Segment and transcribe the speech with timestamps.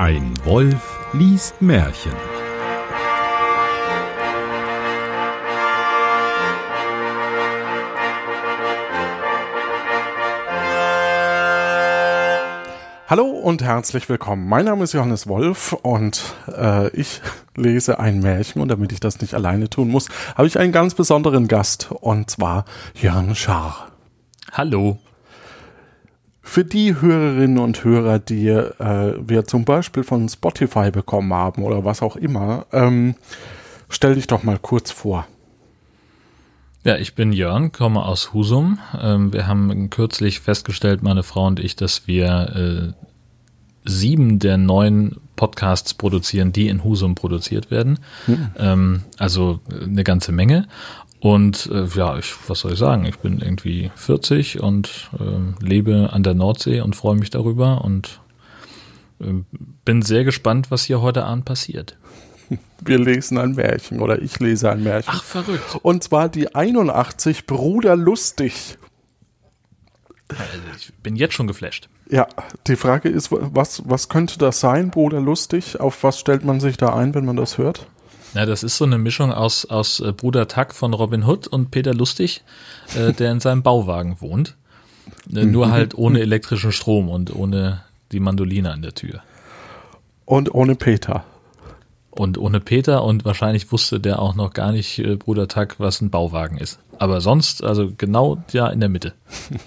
[0.00, 2.14] Ein Wolf liest Märchen.
[13.08, 14.48] Hallo und herzlich willkommen.
[14.48, 17.20] Mein Name ist Johannes Wolf und äh, ich
[17.54, 20.94] lese ein Märchen und damit ich das nicht alleine tun muss, habe ich einen ganz
[20.94, 23.88] besonderen Gast und zwar Jörn Schaar.
[24.50, 24.98] Hallo.
[26.50, 31.84] Für die Hörerinnen und Hörer, die äh, wir zum Beispiel von Spotify bekommen haben oder
[31.84, 33.14] was auch immer, ähm,
[33.88, 35.28] stell dich doch mal kurz vor.
[36.82, 38.80] Ja, ich bin Jörn, komme aus Husum.
[39.00, 45.18] Ähm, wir haben kürzlich festgestellt, meine Frau und ich, dass wir äh, sieben der neun
[45.36, 48.00] Podcasts produzieren, die in Husum produziert werden.
[48.26, 48.50] Hm.
[48.58, 50.66] Ähm, also eine ganze Menge.
[51.20, 53.04] Und äh, ja, ich, was soll ich sagen?
[53.04, 58.20] Ich bin irgendwie 40 und äh, lebe an der Nordsee und freue mich darüber und
[59.20, 59.34] äh,
[59.84, 61.98] bin sehr gespannt, was hier heute Abend passiert.
[62.84, 65.12] Wir lesen ein Märchen oder ich lese ein Märchen.
[65.14, 65.78] Ach, verrückt.
[65.82, 68.78] Und zwar die 81 Bruder Lustig.
[70.28, 70.42] Also
[70.78, 71.88] ich bin jetzt schon geflasht.
[72.08, 72.26] Ja,
[72.66, 75.78] die Frage ist, was, was könnte das sein, Bruder Lustig?
[75.78, 77.86] Auf was stellt man sich da ein, wenn man das hört?
[78.34, 81.70] Ja, das ist so eine Mischung aus, aus äh, Bruder Tuck von Robin Hood und
[81.70, 82.42] Peter Lustig,
[82.96, 84.56] äh, der in seinem Bauwagen wohnt.
[85.34, 85.72] Äh, nur mhm.
[85.72, 89.22] halt ohne elektrischen Strom und ohne die Mandoline an der Tür.
[90.24, 91.24] Und ohne Peter.
[92.10, 96.00] Und ohne Peter und wahrscheinlich wusste der auch noch gar nicht, äh, Bruder Tuck, was
[96.00, 96.78] ein Bauwagen ist.
[96.98, 99.14] Aber sonst, also genau ja in der Mitte.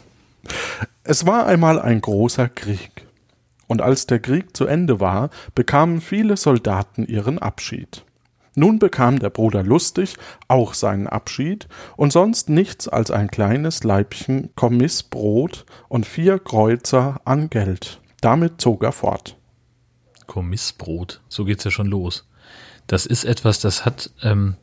[1.05, 3.05] Es war einmal ein großer Krieg.
[3.67, 8.03] Und als der Krieg zu Ende war, bekamen viele Soldaten ihren Abschied.
[8.55, 10.15] Nun bekam der Bruder Lustig
[10.47, 17.49] auch seinen Abschied und sonst nichts als ein kleines Leibchen Kommissbrot und vier Kreuzer an
[17.49, 17.99] Geld.
[18.21, 19.37] Damit zog er fort.
[20.27, 22.27] Kommissbrot, so geht's ja schon los.
[22.87, 24.55] Das ist etwas, das hat, ähm,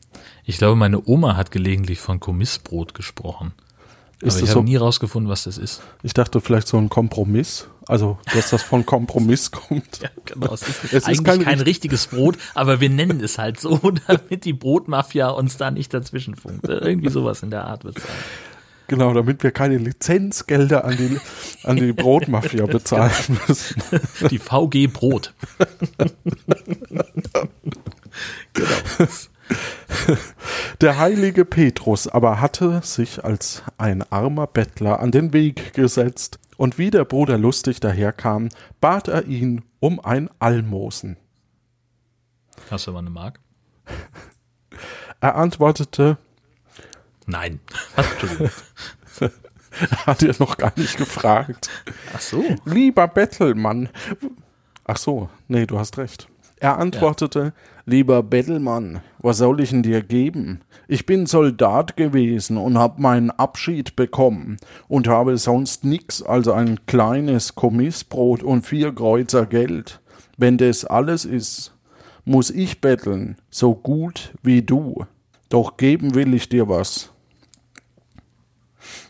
[0.43, 3.53] ich glaube, meine Oma hat gelegentlich von Kommissbrot gesprochen.
[4.21, 5.81] Ist Aber ich habe so, nie rausgefunden, was das ist.
[6.03, 7.67] Ich dachte vielleicht so ein Kompromiss.
[7.87, 10.01] Also, dass das von Kompromiss kommt.
[10.01, 10.53] Ja, genau.
[10.53, 14.45] Es ist, es ist kein, kein richtiges Brot, aber wir nennen es halt so, damit
[14.45, 16.69] die Brotmafia uns da nicht dazwischen funkt.
[16.69, 18.11] Irgendwie sowas in der Art wird es sein.
[18.87, 21.17] Genau, damit wir keine Lizenzgelder an die,
[21.63, 23.11] an die Brotmafia bezahlen
[23.47, 23.81] müssen.
[24.29, 25.33] Die VG Brot.
[28.53, 28.69] genau.
[30.81, 36.77] Der heilige Petrus aber hatte sich als ein armer Bettler an den Weg gesetzt, und
[36.77, 41.17] wie der Bruder lustig daherkam, bat er ihn um ein Almosen.
[42.69, 43.39] Hast du mal eine Mark?
[45.21, 46.17] Er antwortete
[47.25, 47.59] Nein.
[49.19, 51.69] er hat ihr noch gar nicht gefragt.
[52.13, 52.43] Ach so.
[52.65, 53.89] Lieber Bettelmann.
[54.83, 56.27] Ach so, nee, du hast recht.
[56.57, 57.51] Er antwortete, ja.
[57.91, 60.61] Lieber Bettelmann, was soll ich denn dir geben?
[60.87, 64.55] Ich bin Soldat gewesen und hab meinen Abschied bekommen
[64.87, 69.99] und habe sonst nix als ein kleines Kommissbrot und vier Kreuzer Geld.
[70.37, 71.73] Wenn das alles ist,
[72.23, 75.05] muss ich betteln, so gut wie du.
[75.49, 77.11] Doch geben will ich dir was.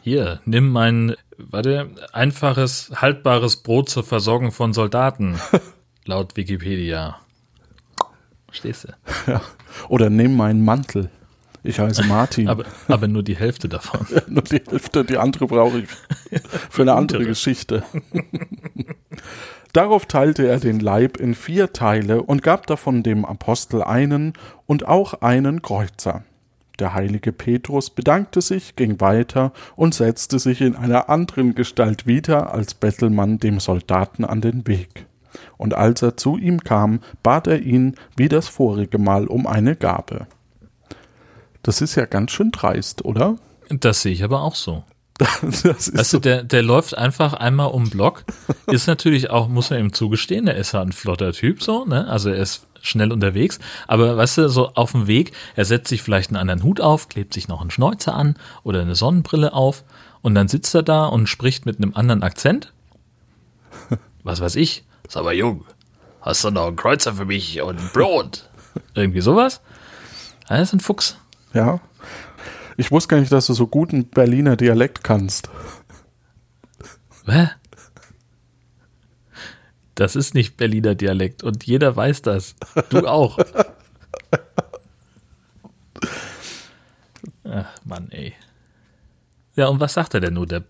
[0.02, 5.40] Hier, nimm mein, warte, einfaches, haltbares Brot zur Versorgung von Soldaten.
[6.06, 7.20] laut Wikipedia.
[8.52, 9.32] Verstehst du?
[9.32, 9.42] Ja.
[9.88, 11.10] Oder nimm meinen Mantel.
[11.64, 12.50] Ich heiße Martin.
[12.50, 14.06] aber, aber nur die Hälfte davon.
[14.14, 15.90] Ja, nur die Hälfte, die andere brauche ich
[16.70, 17.84] für eine andere Geschichte.
[19.72, 24.34] Darauf teilte er den Leib in vier Teile und gab davon dem Apostel einen
[24.66, 26.26] und auch einen Kreuzer.
[26.80, 32.54] Der heilige Petrus bedankte sich, ging weiter und setzte sich in einer anderen Gestalt wieder
[32.54, 35.06] als Bettelmann dem Soldaten an den Weg
[35.62, 39.76] und als er zu ihm kam, bat er ihn wie das vorige Mal um eine
[39.76, 40.26] Gabe.
[41.62, 43.38] Das ist ja ganz schön dreist, oder?
[43.70, 44.84] Das sehe ich aber auch so.
[45.44, 46.20] also so.
[46.20, 48.24] der, der läuft einfach einmal um Block.
[48.66, 52.08] Ist natürlich auch, muss man ihm zugestehen, er ist ja ein flotter Typ so, ne?
[52.08, 53.60] Also er ist schnell unterwegs.
[53.88, 57.08] Aber weißt du, so auf dem Weg, er setzt sich vielleicht einen anderen Hut auf,
[57.08, 59.84] klebt sich noch einen Schnäuzer an oder eine Sonnenbrille auf
[60.24, 62.74] und dann sitzt er da und spricht mit einem anderen Akzent.
[64.24, 64.86] Was weiß ich.
[65.12, 65.66] Sag mal, Jung,
[66.22, 68.50] hast du noch einen Kreuzer für mich und ein Brot?
[68.96, 69.60] Irgendwie sowas?
[70.48, 71.18] Er ist ein Fuchs.
[71.54, 71.82] Ja.
[72.78, 75.50] Ich wusste gar nicht, dass du so guten Berliner Dialekt kannst.
[77.26, 77.50] Hä?
[79.96, 82.56] Das ist nicht Berliner Dialekt und jeder weiß das.
[82.90, 83.38] Du auch.
[87.44, 88.34] Ach, Mann, ey.
[89.58, 90.64] Ja, und was sagt er denn nur, der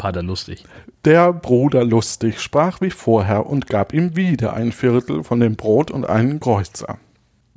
[0.00, 0.64] Pater Lustig.
[1.04, 5.90] Der Bruder Lustig sprach wie vorher und gab ihm wieder ein Viertel von dem Brot
[5.90, 6.96] und einen Kreuzer.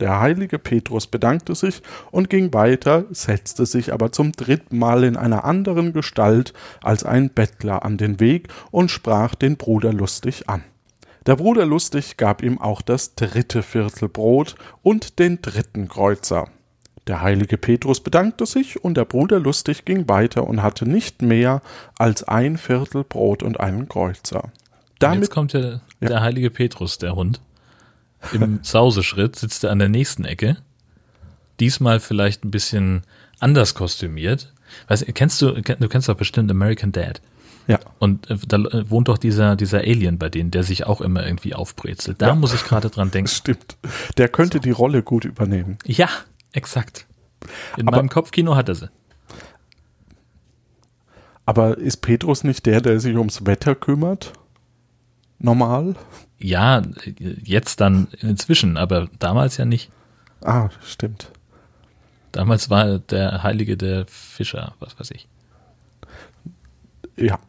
[0.02, 1.82] Der heilige Petrus bedankte sich
[2.12, 7.30] und ging weiter, setzte sich aber zum dritten Mal in einer anderen Gestalt als ein
[7.30, 10.66] Bettler an den Weg und sprach den Bruder lustig an.
[11.26, 16.50] Der Bruder lustig gab ihm auch das dritte Viertel Brot und den dritten Kreuzer.
[17.08, 21.62] Der heilige Petrus bedankte sich und der Bruder lustig ging weiter und hatte nicht mehr
[21.98, 24.52] als ein Viertel Brot und einen Kreuzer.
[25.00, 26.08] Damit Jetzt kommt der, ja.
[26.08, 27.42] der heilige Petrus, der Hund.
[28.32, 30.58] Im Sauseschritt sitzt er an der nächsten Ecke.
[31.60, 33.04] Diesmal vielleicht ein bisschen
[33.40, 34.54] anders kostümiert.
[34.88, 37.22] Weißt, kennst du, du kennst doch bestimmt American Dad.
[37.68, 37.80] Ja.
[38.00, 38.60] Und äh, da
[38.90, 42.22] wohnt doch dieser, dieser Alien bei denen, der sich auch immer irgendwie aufbrezelt.
[42.22, 42.36] Da ja.
[42.36, 43.30] muss ich gerade dran denken.
[43.30, 43.78] Stimmt.
[44.18, 44.62] Der könnte so.
[44.64, 45.78] die Rolle gut übernehmen.
[45.86, 46.10] Ja,
[46.54, 47.06] exakt.
[47.78, 48.90] In aber, meinem Kopfkino hat er sie.
[51.46, 54.34] Aber ist Petrus nicht der, der sich ums Wetter kümmert?
[55.40, 55.96] Normal?
[56.40, 56.82] Ja,
[57.44, 59.92] jetzt dann inzwischen, aber damals ja nicht.
[60.42, 61.32] Ah, stimmt.
[62.32, 65.28] Damals war der Heilige der Fischer, was weiß ich.
[67.18, 67.40] Ja.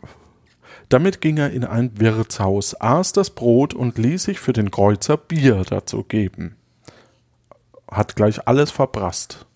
[0.89, 5.17] Damit ging er in ein Wirtshaus, aß das Brot und ließ sich für den Kreuzer
[5.17, 6.57] Bier dazu geben.
[7.91, 9.47] Hat gleich alles verbrasst.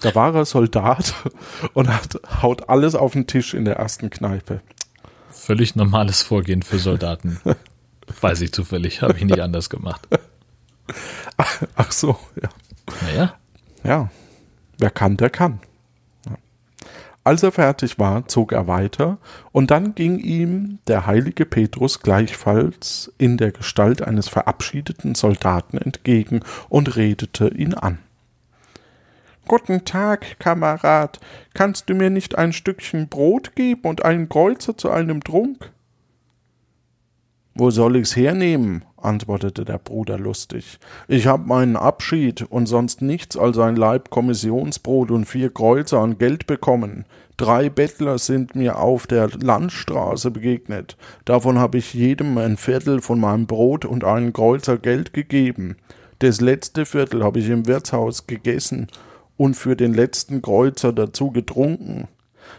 [0.00, 1.14] Da war er Soldat
[1.74, 4.60] und hat, haut alles auf den Tisch in der ersten Kneipe.
[5.30, 7.40] Völlig normales Vorgehen für Soldaten.
[8.20, 10.06] Weiß ich zufällig, habe ich nicht anders gemacht.
[11.36, 12.48] Ach, ach so, ja.
[13.02, 13.34] Naja.
[13.84, 14.10] Ja.
[14.78, 15.60] Wer kann, der kann.
[17.24, 19.18] Als er fertig war, zog er weiter,
[19.52, 26.40] und dann ging ihm der heilige Petrus gleichfalls in der Gestalt eines verabschiedeten Soldaten entgegen
[26.68, 27.98] und redete ihn an.
[29.46, 31.20] Guten Tag, Kamerad,
[31.54, 35.70] kannst du mir nicht ein Stückchen Brot geben und einen Kreuzer zu einem Trunk?
[37.54, 38.84] Wo soll ich's hernehmen?
[39.04, 40.78] Antwortete der Bruder lustig.
[41.08, 46.18] Ich hab meinen Abschied und sonst nichts als ein Leib Kommissionsbrot und vier Kreuzer an
[46.18, 47.04] Geld bekommen.
[47.36, 50.96] Drei Bettler sind mir auf der Landstraße begegnet.
[51.24, 55.76] Davon habe ich jedem ein Viertel von meinem Brot und einen Kreuzer Geld gegeben.
[56.20, 58.86] Das letzte Viertel habe ich im Wirtshaus gegessen
[59.36, 62.06] und für den letzten Kreuzer dazu getrunken.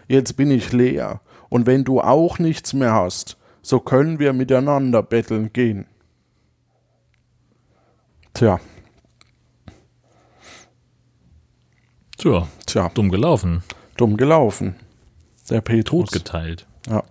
[0.08, 5.02] Jetzt bin ich leer, und wenn du auch nichts mehr hast, so können wir miteinander
[5.02, 5.86] betteln gehen.
[8.34, 8.60] Tja.
[12.18, 12.92] Tja, Tja.
[12.94, 13.64] dumm gelaufen.
[13.98, 14.76] Dumm gelaufen.
[15.50, 16.10] Der Petrus.
[16.10, 16.66] Tot geteilt.
[16.88, 17.04] Ja.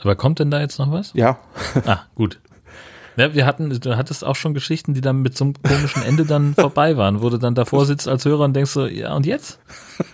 [0.00, 1.12] Aber kommt denn da jetzt noch was?
[1.14, 1.38] Ja.
[1.86, 2.40] ah, gut.
[3.16, 6.24] Ja, wir hatten, du hattest auch schon Geschichten, die dann mit so einem komischen Ende
[6.26, 9.26] dann vorbei waren, wo du dann davor sitzt als Hörer und denkst so, ja, und
[9.26, 9.58] jetzt?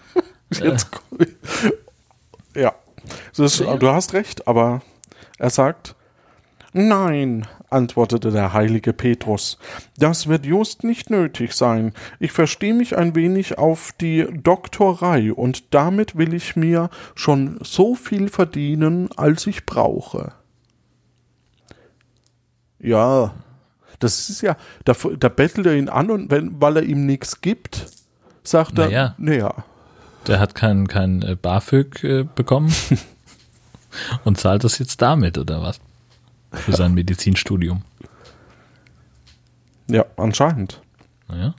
[0.50, 0.88] jetzt
[2.54, 2.60] äh.
[2.60, 2.74] ja.
[3.36, 3.76] Ist, ja.
[3.76, 4.82] Du hast recht, aber
[5.38, 5.96] er sagt,
[6.72, 9.58] Nein, antwortete der heilige Petrus,
[9.96, 11.92] das wird just nicht nötig sein.
[12.20, 17.94] Ich verstehe mich ein wenig auf die Doktorei, und damit will ich mir schon so
[17.94, 20.32] viel verdienen, als ich brauche.
[22.78, 23.34] Ja,
[24.00, 27.40] das ist ja, da, da bettelt er ihn an und wenn, weil er ihm nichts
[27.40, 27.86] gibt,
[28.42, 29.64] sagt er, naja, naja.
[30.26, 32.72] Der hat kein, kein äh, BAföG äh, bekommen
[34.24, 35.80] und zahlt das jetzt damit, oder was?
[36.52, 37.82] Für sein Medizinstudium.
[39.88, 40.80] Ja, anscheinend.
[41.28, 41.54] Naja.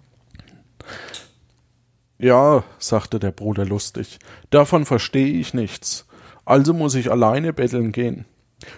[2.20, 4.20] Ja, sagte der Bruder lustig,
[4.50, 6.08] davon verstehe ich nichts.
[6.46, 8.26] Also muss ich alleine betteln gehen.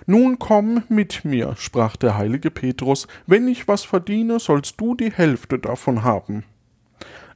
[0.05, 5.11] Nun komm mit mir, sprach der heilige Petrus, wenn ich was verdiene, sollst du die
[5.11, 6.43] Hälfte davon haben.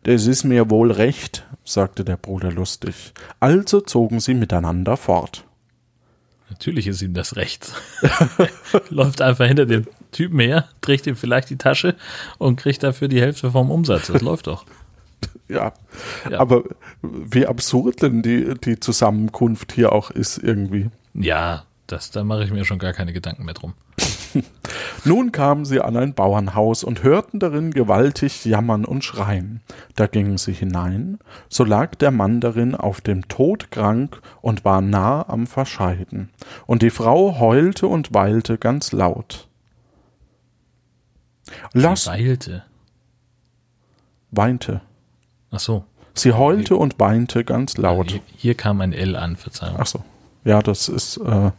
[0.03, 3.13] Das ist mir wohl recht, sagte der Bruder lustig.
[3.39, 5.45] Also zogen sie miteinander fort.
[6.49, 7.71] Natürlich ist ihm das recht.
[8.89, 11.95] Läuft einfach hinter dem Typen her, trägt ihm vielleicht die Tasche
[12.37, 14.07] und kriegt dafür die Hälfte vom Umsatz.
[14.07, 14.65] Das läuft doch.
[15.49, 15.73] Ja.
[16.29, 16.39] ja.
[16.39, 16.63] aber
[17.01, 20.91] wie absurd denn die, die Zusammenkunft hier auch ist irgendwie.
[21.15, 23.73] Ja, das, da mache ich mir schon gar keine Gedanken mehr drum.
[25.05, 29.61] Nun kamen sie an ein Bauernhaus und hörten darin gewaltig jammern und schreien.
[29.95, 34.81] Da gingen sie hinein, so lag der Mann darin auf dem Tod krank und war
[34.81, 36.29] nah am Verscheiden.
[36.65, 39.47] Und die Frau heulte und weilte ganz laut.
[41.73, 42.07] Lass.
[42.07, 42.63] Weilte.
[44.31, 44.81] Weinte.
[45.51, 45.85] Ach so.
[46.13, 48.11] Sie heulte und weinte ganz laut.
[48.11, 49.77] Hier, hier kam ein L an, Verzeihung.
[49.79, 50.03] Ach so.
[50.43, 51.51] Ja, das ist äh,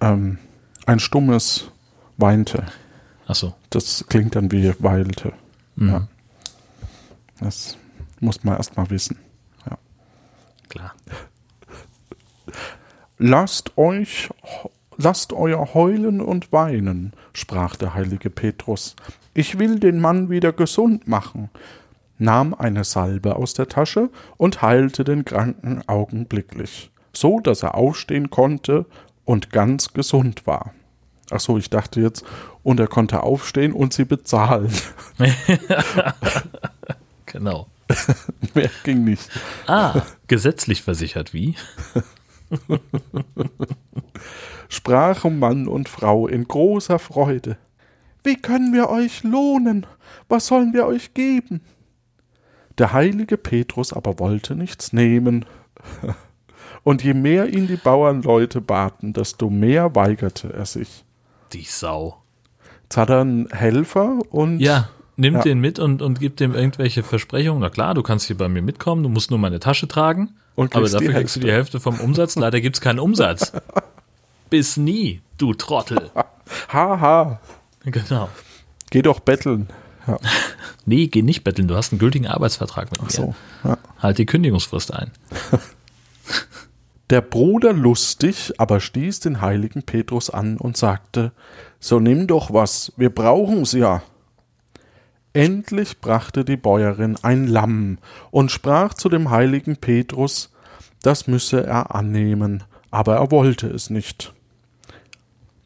[0.00, 0.38] ähm,
[0.86, 1.70] ein stummes
[2.16, 2.66] Weinte.
[3.26, 3.54] Ach so.
[3.70, 5.32] Das klingt dann wie Weilte.
[5.76, 5.88] Mhm.
[5.88, 6.08] Ja.
[7.40, 7.76] Das
[8.20, 9.18] muss man erst mal wissen.
[9.68, 9.78] Ja.
[10.68, 10.94] Klar.
[13.18, 14.30] Lasst euch,
[14.96, 18.96] lasst euer heulen und weinen, sprach der heilige Petrus.
[19.34, 21.50] Ich will den Mann wieder gesund machen,
[22.18, 28.30] nahm eine Salbe aus der Tasche und heilte den Kranken augenblicklich, so dass er aufstehen
[28.30, 28.86] konnte
[29.24, 30.72] und ganz gesund war.
[31.30, 32.24] Ach so, ich dachte jetzt,
[32.62, 34.72] und er konnte aufstehen und sie bezahlen.
[37.26, 37.68] genau.
[38.54, 39.28] Mehr ging nicht.
[39.66, 41.54] Ah, gesetzlich versichert, wie?
[44.68, 47.56] Sprachen Mann und Frau in großer Freude.
[48.24, 49.86] Wie können wir euch lohnen?
[50.28, 51.62] Was sollen wir euch geben?
[52.78, 55.44] Der heilige Petrus aber wollte nichts nehmen.
[56.84, 61.04] Und je mehr ihn die Bauernleute baten, desto mehr weigerte er sich.
[61.52, 62.22] Die Sau.
[62.84, 64.58] Jetzt hat er einen Helfer und.
[64.58, 65.42] Ja, nimmt ja.
[65.42, 67.60] den mit und, und gibt dem irgendwelche Versprechungen.
[67.60, 70.34] Na klar, du kannst hier bei mir mitkommen, du musst nur meine Tasche tragen.
[70.54, 72.36] Und aber dafür kriegst du die Hälfte vom Umsatz.
[72.36, 73.52] Leider gibt es keinen Umsatz.
[74.50, 76.10] Bis nie, du Trottel.
[76.68, 77.00] Haha.
[77.00, 77.40] ha.
[77.84, 78.28] Genau.
[78.90, 79.68] Geh doch betteln.
[80.06, 80.18] Ja.
[80.84, 81.68] nee, geh nicht betteln.
[81.68, 83.08] Du hast einen gültigen Arbeitsvertrag mit mir.
[83.08, 83.34] Ach so,
[83.64, 83.78] ja.
[83.98, 85.10] Halt die Kündigungsfrist ein.
[87.10, 91.32] Der Bruder lustig aber stieß den heiligen Petrus an und sagte,
[91.78, 94.02] so nimm doch was, wir brauchen's ja.
[95.34, 97.98] Endlich brachte die Bäuerin ein Lamm
[98.30, 100.52] und sprach zu dem heiligen Petrus,
[101.02, 104.34] das müsse er annehmen, aber er wollte es nicht.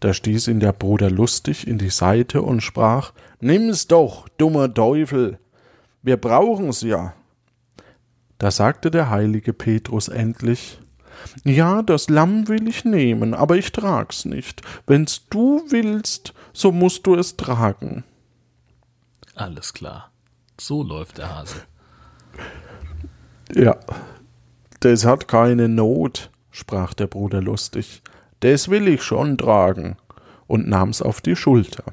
[0.00, 5.38] Da stieß ihn der Bruder lustig in die Seite und sprach, Nimm's doch, dummer Teufel,
[6.02, 7.14] wir brauchen's ja.
[8.38, 10.78] Da sagte der heilige Petrus endlich,
[11.44, 14.62] ja, das Lamm will ich nehmen, aber ich trag's nicht.
[14.86, 18.04] Wenn's du willst, so musst du es tragen.
[19.34, 20.10] Alles klar.
[20.58, 21.62] So läuft der Hase.
[23.54, 23.76] Ja,
[24.80, 28.02] das hat keine Not, sprach der Bruder lustig.
[28.40, 29.96] Das will ich schon tragen,
[30.46, 31.84] und nahm's auf die Schulter.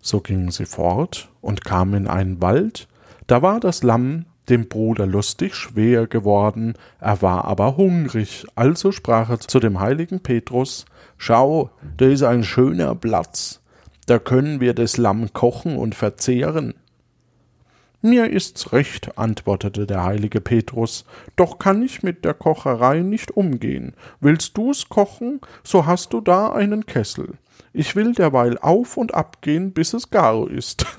[0.00, 2.88] So gingen sie fort und kamen in einen Wald,
[3.26, 9.30] da war das Lamm dem Bruder lustig schwer geworden, er war aber hungrig, also sprach
[9.30, 10.86] er zu dem heiligen Petrus
[11.16, 13.60] Schau, da ist ein schöner Platz,
[14.06, 16.74] da können wir das Lamm kochen und verzehren.
[18.02, 23.94] Mir ist's recht, antwortete der heilige Petrus, doch kann ich mit der Kocherei nicht umgehen.
[24.20, 27.38] Willst du's kochen, so hast du da einen Kessel.
[27.76, 30.86] Ich will derweil auf und ab gehen, bis es gar ist.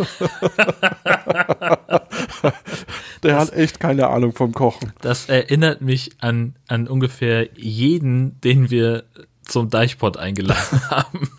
[3.23, 4.91] Der das, hat echt keine Ahnung vom Kochen.
[4.99, 9.05] Das erinnert mich an, an ungefähr jeden, den wir
[9.45, 11.29] zum Deichpot eingeladen haben.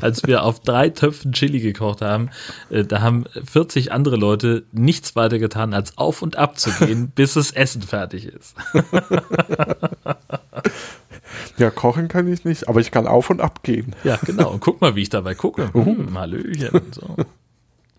[0.00, 2.30] Als wir auf drei Töpfen Chili gekocht haben,
[2.70, 7.10] äh, da haben 40 andere Leute nichts weiter getan, als auf und ab zu gehen,
[7.14, 8.54] bis das Essen fertig ist.
[11.60, 13.94] Ja, kochen kann ich nicht, aber ich kann auf und ab gehen.
[14.02, 14.50] Ja, genau.
[14.52, 15.70] Und guck mal, wie ich dabei gucke.
[15.74, 15.84] Uh.
[15.84, 16.80] Hm, Hallöchen.
[16.90, 17.16] So.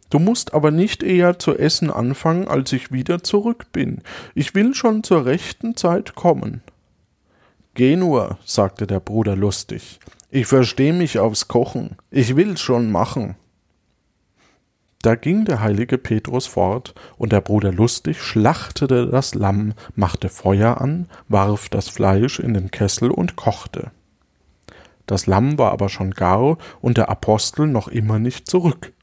[0.10, 4.02] Du musst aber nicht eher zu essen anfangen, als ich wieder zurück bin.
[4.34, 6.64] Ich will schon zur rechten Zeit kommen.
[7.76, 10.00] Geh nur, sagte der Bruder lustig.
[10.32, 11.98] Ich versteh mich aufs Kochen.
[12.10, 13.36] Ich will's schon machen.
[15.02, 20.80] Da ging der heilige Petrus fort, und der Bruder lustig schlachtete das Lamm, machte Feuer
[20.80, 23.92] an, warf das Fleisch in den Kessel und kochte.
[25.08, 28.94] Das Lamm war aber schon gar und der Apostel noch immer nicht zurück.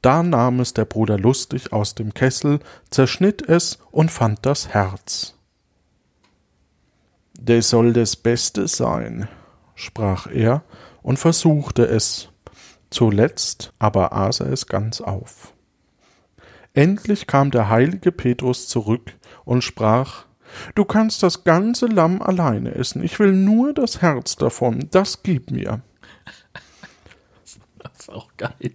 [0.00, 2.60] Da nahm es der Bruder lustig aus dem Kessel,
[2.90, 5.34] zerschnitt es und fand das Herz.
[7.40, 9.28] Das soll das Beste sein,
[9.74, 10.62] sprach er
[11.02, 12.28] und versuchte es,
[12.94, 15.52] Zuletzt aber aß er es ganz auf.
[16.74, 20.26] Endlich kam der heilige Petrus zurück und sprach
[20.76, 25.50] Du kannst das ganze Lamm alleine essen, ich will nur das Herz davon, das gib
[25.50, 25.82] mir.
[27.80, 28.72] Das ist auch geil.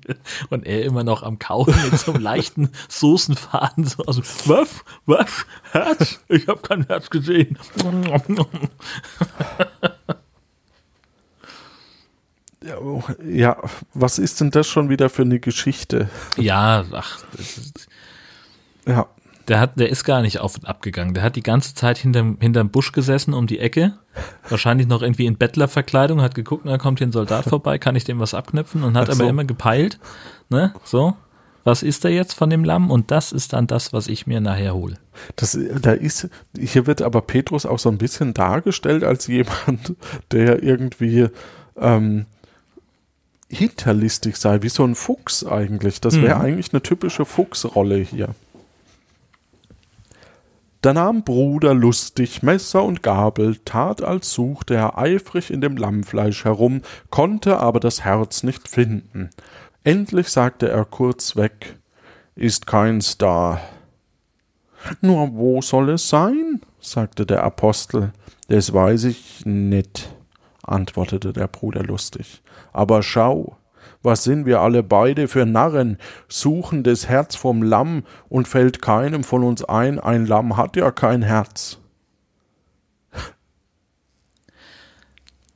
[0.49, 3.85] Und er immer noch am Kauen mit so einem leichten Soßenfaden.
[3.85, 4.83] So, also, was?
[5.05, 5.45] Was?
[5.71, 6.19] Herz?
[6.27, 7.57] Ich habe kein Herz gesehen.
[13.25, 13.57] Ja,
[13.93, 16.09] was ist denn das schon wieder für eine Geschichte?
[16.37, 17.23] Ja, ach,
[18.85, 19.07] ja.
[19.47, 21.15] Der hat, der ist gar nicht auf und ab gegangen.
[21.15, 23.97] Der hat die ganze Zeit hinterm, hinterm Busch gesessen um die Ecke.
[24.47, 28.03] Wahrscheinlich noch irgendwie in Bettlerverkleidung, hat geguckt, da kommt hier ein Soldat vorbei, kann ich
[28.03, 29.13] dem was abknüpfen und hat so.
[29.13, 29.99] aber immer gepeilt,
[30.49, 31.15] ne, so.
[31.63, 32.89] Was ist da jetzt von dem Lamm?
[32.89, 34.97] Und das ist dann das, was ich mir nachher hole.
[35.35, 39.95] Das, da ist, hier wird aber Petrus auch so ein bisschen dargestellt als jemand,
[40.31, 41.27] der irgendwie,
[41.77, 42.25] ähm,
[43.50, 46.01] hinterlistig sei, wie so ein Fuchs eigentlich.
[46.01, 46.41] Das wäre mhm.
[46.41, 48.29] eigentlich eine typische Fuchsrolle hier.
[50.82, 56.46] Da nahm Bruder lustig Messer und Gabel, tat, als suchte er eifrig in dem Lammfleisch
[56.46, 59.29] herum, konnte aber das Herz nicht finden.
[59.84, 61.75] Endlich sagte er kurzweg,
[62.36, 63.60] ist keins da.
[65.01, 66.62] Nur wo soll es sein?
[66.79, 68.13] sagte der Apostel.
[68.48, 70.10] Das weiß ich nicht,
[70.69, 72.41] antwortete der Bruder lustig.
[72.71, 73.57] Aber schau,
[74.01, 75.97] was sind wir alle beide für Narren,
[76.27, 80.91] suchen das Herz vom Lamm, und fällt keinem von uns ein, ein Lamm hat ja
[80.91, 81.79] kein Herz.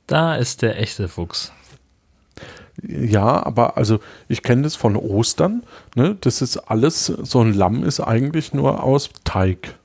[0.06, 1.52] Da ist der echte Fuchs.
[2.82, 5.62] Ja, aber also ich kenne das von Ostern,
[5.94, 6.16] ne?
[6.20, 9.78] Das ist alles, so ein Lamm ist eigentlich nur aus Teig.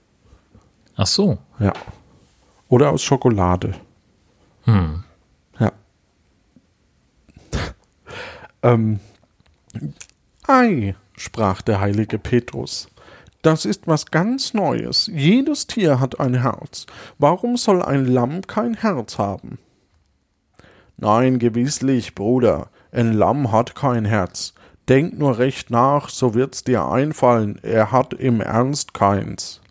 [0.98, 1.38] Ach so.
[1.60, 1.72] Ja.
[2.68, 3.76] Oder aus Schokolade.
[4.64, 5.04] Hm.
[8.64, 9.00] Ähm,
[10.48, 12.90] Ei, sprach der heilige Petrus.
[13.42, 15.10] Das ist was ganz Neues.
[15.14, 16.86] Jedes Tier hat ein Herz.
[17.18, 19.60] Warum soll ein Lamm kein Herz haben?
[20.98, 22.70] Nein, gewisslich, Bruder.
[22.92, 24.54] Ein Lamm hat kein Herz.
[24.90, 29.62] Denk nur recht nach, so wird's dir einfallen, er hat im Ernst keins.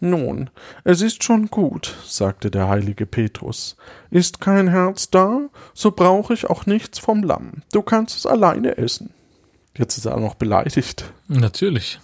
[0.00, 0.50] Nun,
[0.84, 3.76] es ist schon gut, sagte der heilige Petrus.
[4.10, 7.62] Ist kein Herz da, so brauche ich auch nichts vom Lamm.
[7.72, 9.14] Du kannst es alleine essen.
[9.76, 11.12] Jetzt ist er auch noch beleidigt.
[11.28, 12.00] Natürlich.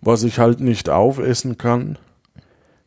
[0.00, 1.98] Was ich halt nicht aufessen kann,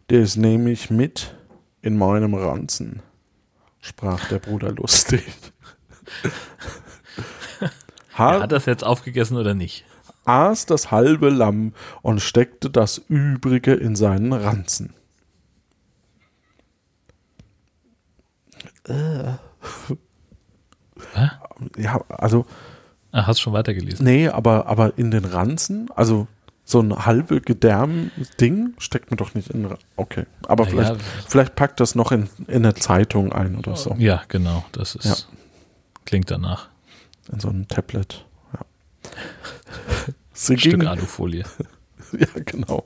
[0.08, 1.36] das nehme ich mit
[1.82, 3.02] in meinem Ranzen,
[3.80, 5.24] sprach der Bruder lustig.
[8.14, 9.86] Hat, hat das jetzt aufgegessen oder nicht?
[10.26, 14.94] Aß das halbe Lamm und steckte das übrige in seinen Ranzen.
[18.88, 19.38] Hä?
[21.78, 22.46] Ja, also.
[23.12, 24.06] Ah, hast schon weitergelesen?
[24.06, 26.28] Nee, aber, aber in den Ranzen, also
[26.64, 29.68] so ein halbe Gedärm-Ding steckt man doch nicht in.
[29.98, 30.26] Okay.
[30.48, 33.96] Aber Na vielleicht, vielleicht packt das noch in, in eine Zeitung ein oder so.
[33.98, 34.64] Ja, genau.
[34.72, 35.06] Das ist.
[35.06, 35.16] Ja.
[36.06, 36.70] Klingt danach.
[37.32, 38.26] In so ein Tablet.
[39.04, 40.14] Ja.
[40.34, 41.44] Sie Stück ging, Alufolie.
[42.14, 42.86] ja, genau.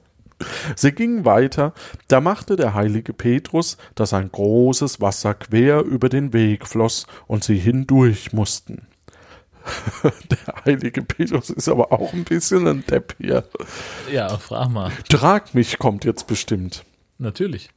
[0.75, 1.73] Sie ging weiter,
[2.10, 7.45] da machte der heilige Petrus, dass ein großes Wasser quer über den Weg floss und
[7.45, 8.88] sie hindurch mussten.
[10.04, 13.45] Der heilige Petrus ist aber auch ein bisschen ein Depp hier.
[14.12, 14.91] Ja, frag mal.
[15.10, 16.86] Trag mich kommt jetzt bestimmt.
[17.17, 17.69] Natürlich.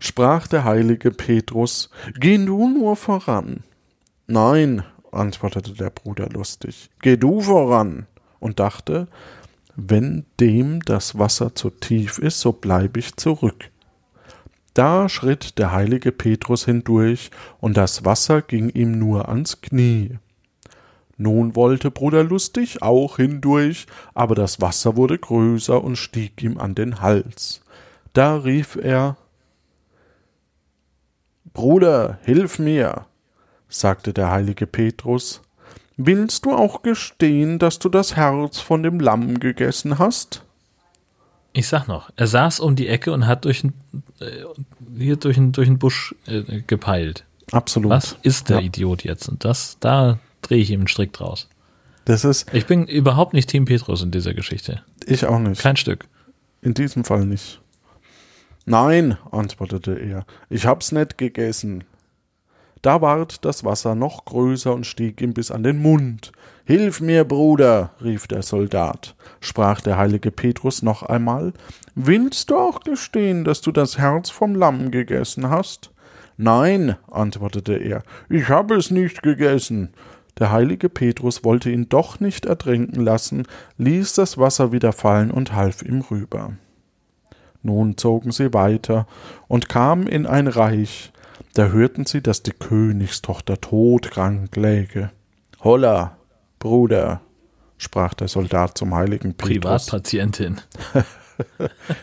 [0.00, 3.62] Sprach der heilige Petrus, geh du nur voran.
[4.26, 8.06] Nein, antwortete der Bruder lustig, geh du voran
[8.40, 9.08] und dachte,
[9.76, 13.70] wenn dem das Wasser zu tief ist, so bleib ich zurück.
[14.74, 20.18] Da schritt der heilige Petrus hindurch, und das Wasser ging ihm nur ans Knie.
[21.16, 26.76] Nun wollte Bruder Lustig auch hindurch, aber das Wasser wurde größer und stieg ihm an
[26.76, 27.60] den Hals.
[28.12, 29.16] Da rief er
[31.52, 33.06] Bruder, hilf mir,
[33.68, 35.42] sagte der heilige Petrus.
[35.96, 40.44] Willst du auch gestehen, dass du das Herz von dem Lamm gegessen hast?
[41.52, 43.72] Ich sag noch, er saß um die Ecke und hat durch, ein,
[44.20, 44.44] äh,
[44.96, 47.24] hier durch, ein, durch den Busch äh, gepeilt.
[47.50, 47.90] Absolut.
[47.90, 48.62] Was ist der Ja.
[48.66, 49.28] Idiot jetzt?
[49.28, 51.48] Und das, da drehe ich ihm einen Strick draus.
[52.04, 54.82] Das ist Ich bin überhaupt nicht Team Petrus in dieser Geschichte.
[55.04, 55.60] ich auch nicht.
[55.60, 56.04] Kein Stück.
[56.62, 57.60] In diesem Fall nicht.
[58.64, 61.84] Nein, antwortete er, ich hab's nicht gegessen.
[62.82, 66.32] Da ward das Wasser noch größer und stieg ihm bis an den Mund.
[66.64, 69.14] Hilf mir, Bruder, rief der Soldat.
[69.40, 71.52] Sprach der heilige Petrus noch einmal,
[71.94, 75.90] willst du auch gestehen, dass du das Herz vom Lamm gegessen hast?
[76.36, 79.90] Nein, antwortete er, ich habe es nicht gegessen.
[80.38, 83.44] Der heilige Petrus wollte ihn doch nicht ertrinken lassen,
[83.78, 86.52] ließ das Wasser wieder fallen und half ihm rüber.
[87.62, 89.06] Nun zogen sie weiter
[89.48, 91.12] und kamen in ein Reich.
[91.54, 95.10] Da hörten sie, dass die Königstochter todkrank läge.
[95.60, 96.16] Holla,
[96.58, 97.20] Bruder,
[97.78, 99.86] sprach der Soldat zum heiligen Petrus.
[99.86, 100.60] Privatpatientin.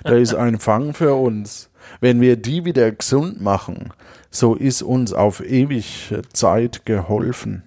[0.05, 1.69] Da ist ein Fang für uns.
[1.99, 3.91] Wenn wir die wieder gesund machen,
[4.29, 7.63] so ist uns auf ewig Zeit geholfen.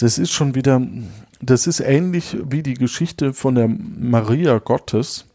[0.00, 0.82] Das ist schon wieder,
[1.40, 5.26] das ist ähnlich wie die Geschichte von der Maria Gottes,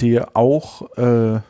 [0.00, 1.40] die auch, äh,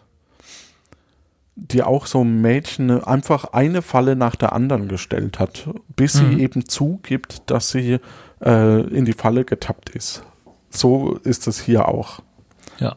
[1.56, 6.36] die auch so ein Mädchen einfach eine Falle nach der anderen gestellt hat, bis Mhm.
[6.36, 7.98] sie eben zugibt, dass sie
[8.44, 10.22] äh, in die Falle getappt ist.
[10.68, 12.20] So ist es hier auch.
[12.78, 12.96] Ja.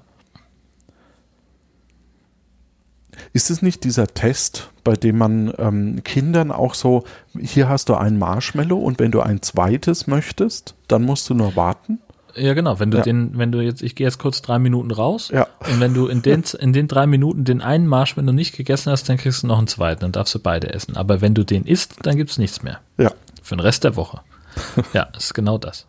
[3.33, 7.03] Ist es nicht dieser Test, bei dem man ähm, Kindern auch so,
[7.39, 11.55] hier hast du ein Marshmallow und wenn du ein zweites möchtest, dann musst du nur
[11.55, 11.99] warten?
[12.39, 12.79] Ja, genau.
[12.79, 13.03] Wenn du Ja.
[13.03, 15.29] den, wenn du jetzt, ich gehe jetzt kurz drei Minuten raus.
[15.33, 15.47] Ja.
[15.71, 18.55] Und wenn du in den, in den drei Minuten den einen Marsch, wenn du nicht
[18.55, 20.95] gegessen hast, dann kriegst du noch einen zweiten, dann darfst du beide essen.
[20.97, 22.79] Aber wenn du den isst, dann gibt's nichts mehr.
[22.97, 23.11] Ja.
[23.43, 24.21] Für den Rest der Woche.
[24.93, 25.85] ja, ist genau das.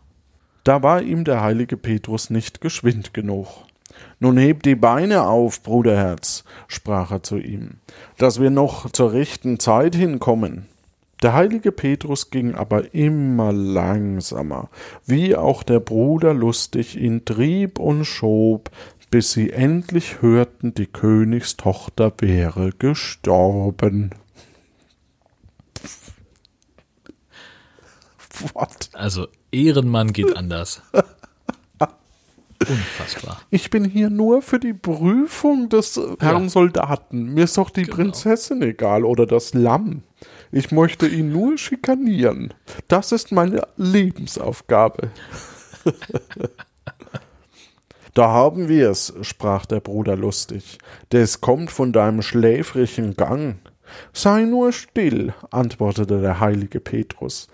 [0.64, 3.48] Da war ihm der heilige Petrus nicht geschwind genug.
[4.18, 7.76] Nun heb die Beine auf, Bruderherz, sprach er zu ihm,
[8.18, 10.66] dass wir noch zur rechten Zeit hinkommen.
[11.22, 14.70] Der heilige Petrus ging aber immer langsamer,
[15.06, 18.70] wie auch der Bruder lustig ihn trieb und schob,
[19.10, 24.10] bis sie endlich hörten, die Königstochter wäre gestorben.
[28.54, 28.90] What?
[28.94, 30.82] Also Ehrenmann geht anders.
[32.68, 33.40] Unfassbar.
[33.50, 36.48] Ich bin hier nur für die Prüfung des Herrn Ja.
[36.48, 37.32] Soldaten.
[37.34, 37.96] Mir ist doch die Genau.
[37.96, 40.02] Prinzessin egal oder das Lamm.
[40.52, 42.52] Ich möchte ihn nur schikanieren.
[42.88, 45.10] Das ist meine Lebensaufgabe.
[48.14, 50.78] da haben wir's, sprach der Bruder lustig.
[51.12, 53.58] Des kommt von deinem schläfrigen Gang.
[54.12, 57.48] Sei nur still, antwortete der heilige Petrus.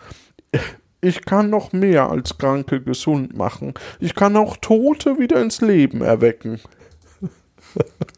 [1.02, 3.74] Ich kann noch mehr als Kranke gesund machen.
[4.00, 6.60] Ich kann auch Tote wieder ins Leben erwecken.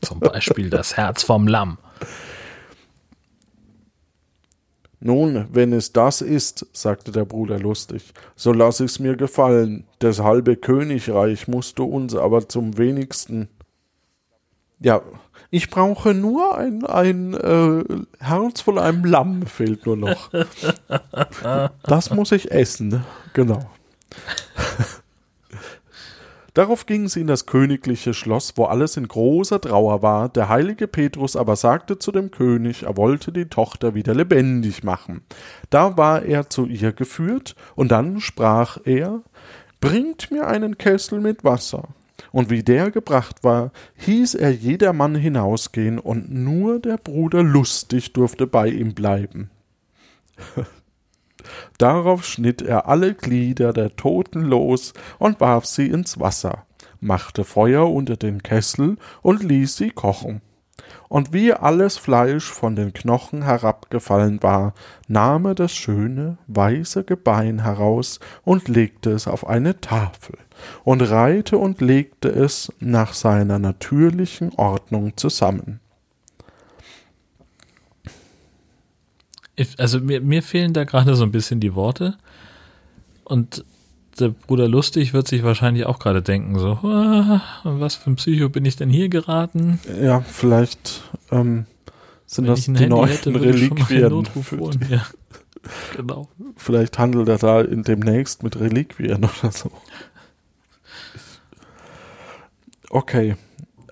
[0.03, 1.79] Zum Beispiel das Herz vom Lamm.
[5.01, 9.85] Nun, wenn es das ist, sagte der Bruder lustig, so lass ich's mir gefallen.
[10.01, 13.49] Das halbe Königreich musst du uns aber zum wenigsten.
[14.81, 15.03] Ja,
[15.51, 17.85] ich brauche nur ein, ein äh,
[18.19, 20.31] Herz von einem Lamm, fehlt nur noch.
[21.85, 23.71] Das muss ich essen, genau.
[26.59, 30.29] Darauf gingen sie in das königliche Schloss, wo alles in großer Trauer war.
[30.29, 35.21] Der heilige Petrus aber sagte zu dem König, er wollte die Tochter wieder lebendig machen.
[35.71, 39.23] Da war er zu ihr geführt, und dann sprach er,
[39.81, 41.91] Bringt mir einen Kessel mit Wasser.
[42.33, 48.49] Und wie der gebracht war, hieß er jedermann hinausgehen, und nur der Bruder lustig durfte
[48.49, 49.49] bei ihm bleiben.
[51.79, 56.65] Darauf schnitt er alle Glieder der Toten los und warf sie ins Wasser,
[57.01, 60.41] machte Feuer unter den Kessel und ließ sie kochen.
[61.09, 64.75] Und wie alles Fleisch von den Knochen herabgefallen war,
[65.07, 70.37] nahm er das schöne, weiße Gebein heraus und legte es auf eine Tafel
[70.85, 75.81] und reihte und legte es nach seiner natürlichen Ordnung zusammen.
[79.59, 82.17] Ich, also mir, mir fehlen da gerade so ein bisschen die Worte.
[83.25, 83.65] Und
[84.21, 88.49] der Bruder Lustig wird sich wahrscheinlich auch gerade denken, so, ah, was für ein Psycho
[88.49, 89.81] bin ich denn hier geraten?
[90.01, 91.67] Ja, vielleicht ähm,
[92.27, 94.91] sind Wenn das ich ein die Handy neuen hätte, würde ich schon mal den Reliquien.
[94.91, 95.07] Ja,
[95.97, 96.29] genau.
[96.57, 99.73] Vielleicht handelt er da in demnächst mit Reliquien oder so.
[102.91, 103.37] Okay.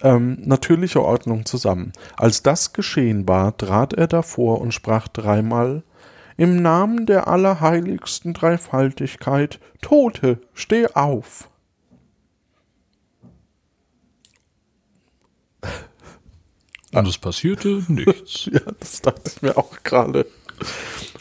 [0.02, 1.92] Ähm, natürliche Ordnung zusammen.
[2.16, 5.82] Als das geschehen war, trat er davor und sprach dreimal
[6.36, 11.48] Im Namen der allerheiligsten Dreifaltigkeit, Tote, steh auf.
[16.92, 18.46] Und es passierte nichts.
[18.52, 20.26] Ja, das dachte ich mir auch gerade.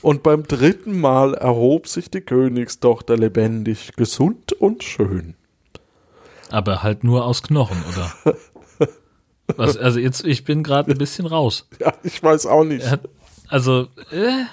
[0.02, 5.36] Und beim dritten Mal erhob sich die Königstochter lebendig, gesund und schön.
[6.50, 8.36] Aber halt nur aus Knochen, oder?
[9.55, 11.67] Was, also jetzt, ich bin gerade ein bisschen raus.
[11.79, 12.89] Ja, ich weiß auch nicht.
[12.89, 13.08] Hat,
[13.47, 14.45] also, äh,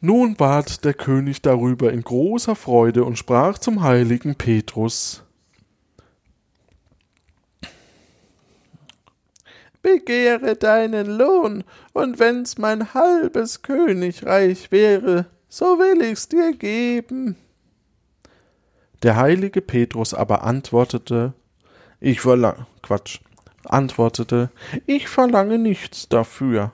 [0.00, 5.22] Nun ward der König darüber in großer Freude und sprach zum heiligen Petrus
[9.82, 17.36] Begehre deinen Lohn, und wenn's mein halbes Königreich wäre, so will ich's dir geben.
[19.02, 21.32] Der heilige Petrus aber antwortete
[22.00, 23.18] Ich verlange Quatsch,
[23.64, 24.50] antwortete
[24.86, 26.70] Ich verlange nichts dafür.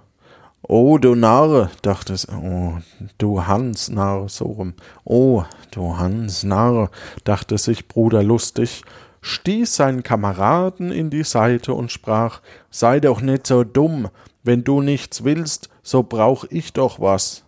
[0.60, 2.28] Oh, du Narr, dachte es.
[2.28, 2.74] Oh,
[3.16, 4.74] du Hans Narr, so rum.
[5.04, 6.90] Oh, du Hans Narr,
[7.24, 8.82] dachte sich Bruder lustig,
[9.22, 14.10] stieß seinen Kameraden in die Seite und sprach, sei doch nicht so dumm,
[14.42, 17.44] wenn du nichts willst, so brauch ich doch was.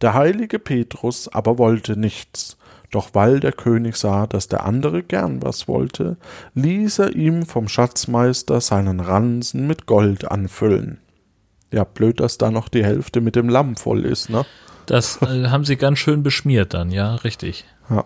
[0.00, 2.56] Der heilige Petrus aber wollte nichts,
[2.94, 6.16] doch weil der König sah, dass der andere gern was wollte,
[6.54, 10.98] ließ er ihm vom Schatzmeister seinen Ransen mit Gold anfüllen.
[11.72, 14.44] Ja, blöd, dass da noch die Hälfte mit dem Lamm voll ist, ne?
[14.86, 17.64] das äh, haben sie ganz schön beschmiert dann, ja, richtig.
[17.90, 18.04] Ja.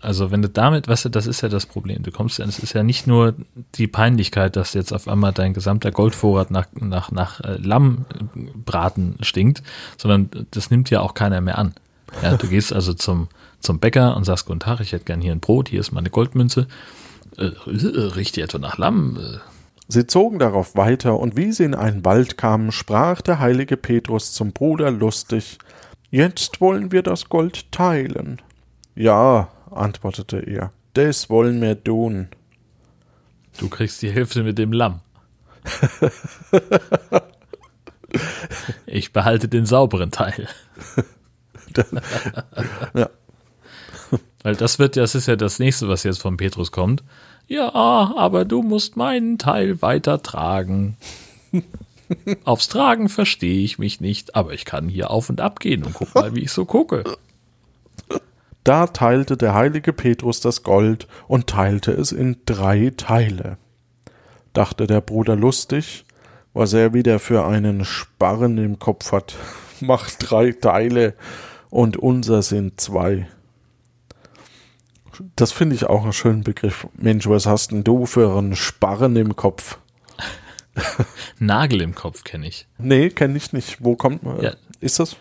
[0.00, 2.02] Also wenn du damit, weißt du, das ist ja das Problem.
[2.02, 3.34] Du kommst ja, es ist ja nicht nur
[3.76, 9.62] die Peinlichkeit, dass jetzt auf einmal dein gesamter Goldvorrat nach, nach, nach äh, Lammbraten stinkt,
[9.96, 11.72] sondern das nimmt ja auch keiner mehr an.
[12.22, 13.28] Ja, du gehst also zum,
[13.64, 16.10] zum Bäcker und sagst, guten Tag, ich hätte gern hier ein Brot, hier ist meine
[16.10, 16.66] Goldmünze.
[17.36, 19.18] Äh, riecht die etwa nach Lamm?
[19.18, 19.38] Äh.
[19.88, 24.32] Sie zogen darauf weiter, und wie sie in einen Wald kamen, sprach der heilige Petrus
[24.32, 25.58] zum Bruder lustig,
[26.14, 28.40] Jetzt wollen wir das Gold teilen.
[28.94, 32.28] Ja, antwortete er, das wollen wir tun.
[33.58, 35.00] Du kriegst die Hälfte mit dem Lamm.
[38.86, 40.46] ich behalte den sauberen Teil.
[42.94, 43.10] ja.
[44.44, 47.02] Weil das wird, das ist ja das nächste, was jetzt von Petrus kommt.
[47.48, 50.96] Ja, aber du musst meinen Teil weiter tragen.
[52.44, 55.94] Aufs Tragen verstehe ich mich nicht, aber ich kann hier auf und ab gehen und
[55.94, 57.04] guck mal, wie ich so gucke.
[58.64, 63.56] Da teilte der heilige Petrus das Gold und teilte es in drei Teile.
[64.52, 66.04] Dachte der Bruder lustig,
[66.52, 69.36] was er wieder für einen Sparren im Kopf hat.
[69.80, 71.14] Macht drei Teile
[71.70, 73.26] und unser sind zwei.
[75.36, 76.86] Das finde ich auch einen schönen Begriff.
[76.96, 79.78] Mensch, was hast denn du für einen Sparren im Kopf?
[81.38, 82.66] Nagel im Kopf kenne ich.
[82.78, 83.82] Nee, kenne ich nicht.
[83.84, 84.40] Wo kommt man?
[84.40, 84.52] Ja.
[84.80, 85.16] Ist das?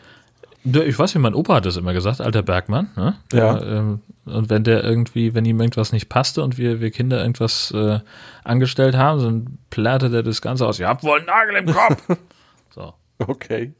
[0.65, 2.89] Ich weiß, wie mein Opa hat das immer gesagt, alter Bergmann.
[2.95, 3.17] Ne?
[3.33, 3.61] Der, ja.
[3.61, 7.71] Ähm, und wenn der irgendwie, wenn ihm irgendwas nicht passte und wir, wir Kinder irgendwas
[7.71, 7.99] äh,
[8.45, 10.79] angestellt haben, dann plärrte der das Ganze aus.
[10.79, 12.17] Ihr habt wohl einen Nagel im Kopf.
[12.69, 12.93] so.
[13.19, 13.73] Okay.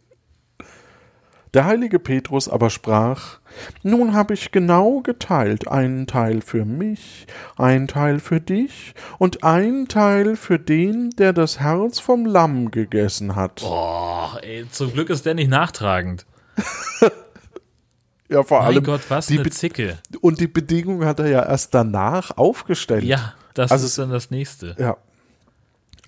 [1.53, 3.37] Der heilige Petrus aber sprach,
[3.83, 9.87] Nun habe ich genau geteilt, einen Teil für mich, ein Teil für dich und ein
[9.87, 13.61] Teil für den, der das Herz vom Lamm gegessen hat.
[13.61, 16.25] Boah, ey, zum Glück ist der nicht nachtragend.
[18.29, 18.83] ja, vor mein allem.
[18.83, 19.99] Gott, was die eine Zicke.
[20.21, 23.03] Und die Bedingung hat er ja erst danach aufgestellt.
[23.03, 24.75] Ja, das also, ist dann das nächste.
[24.79, 24.97] Ja.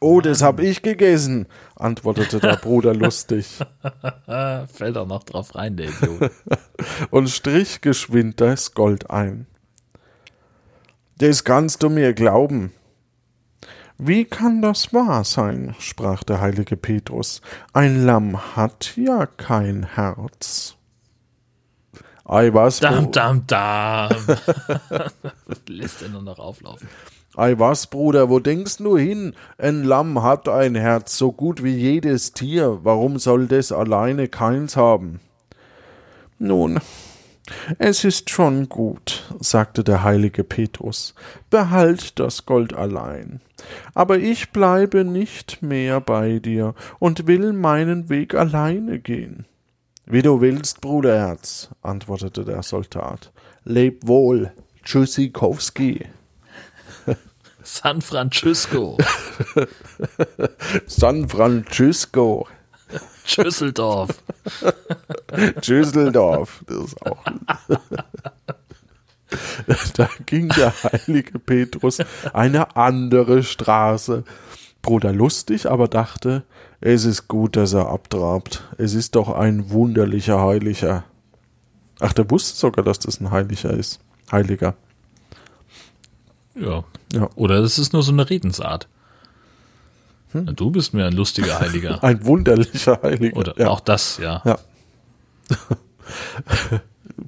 [0.01, 3.47] Oh, das habe ich gegessen, antwortete der Bruder lustig.
[4.73, 6.31] Fällt auch noch drauf rein, der Idiot.
[7.11, 9.47] und strich geschwind das Gold ein.
[11.17, 12.73] Das kannst du mir glauben.
[13.97, 15.73] Wie kann das wahr sein?
[15.79, 17.41] sprach der heilige Petrus.
[17.71, 20.75] Ein Lamm hat ja kein Herz.
[22.25, 22.79] Ei, was?
[22.79, 24.09] Dam, dam, dam.
[25.69, 26.89] Lässt er nur noch auflaufen.
[27.37, 29.33] Ei was, Bruder, wo denkst du hin?
[29.57, 32.79] Ein Lamm hat ein Herz, so gut wie jedes Tier.
[32.83, 35.19] Warum soll das alleine keins haben?
[36.39, 36.79] Nun,
[37.77, 41.13] es ist schon gut, sagte der heilige Petrus.
[41.49, 43.39] Behalt das Gold allein.
[43.93, 49.45] Aber ich bleibe nicht mehr bei dir und will meinen Weg alleine gehen.
[50.05, 53.31] Wie du willst, Bruderherz, antwortete der Soldat.
[53.63, 54.51] Leb wohl,
[54.83, 56.05] Tschüssikowski.
[57.65, 58.97] San Francisco.
[60.85, 62.47] San Francisco.
[63.25, 64.21] Schüsseldorf.
[65.63, 66.63] Schüsseldorf.
[66.67, 67.17] Das ist auch.
[69.95, 71.97] da ging der heilige Petrus
[72.33, 74.23] eine andere Straße.
[74.83, 76.43] Bruder lustig, aber dachte,
[76.81, 78.63] es ist gut, dass er abtrabt.
[78.77, 81.03] Es ist doch ein wunderlicher Heiliger.
[81.99, 83.99] Ach, der wusste sogar, dass das ein Heiliger ist.
[84.31, 84.75] Heiliger.
[86.55, 86.83] Ja.
[87.13, 87.29] ja.
[87.35, 88.87] Oder es ist nur so eine Redensart.
[90.31, 90.55] Hm?
[90.55, 92.03] Du bist mir ein lustiger Heiliger.
[92.03, 93.37] ein wunderlicher Heiliger.
[93.37, 93.69] Oder ja.
[93.69, 94.41] auch das, ja.
[94.45, 94.57] Ja.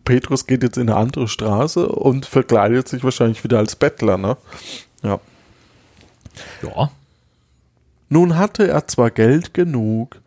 [0.03, 4.37] Petrus geht jetzt in eine andere Straße und verkleidet sich wahrscheinlich wieder als Bettler, ne?
[5.03, 5.19] Ja.
[6.61, 6.91] Ja.
[8.09, 10.21] Nun hatte er zwar Geld genug,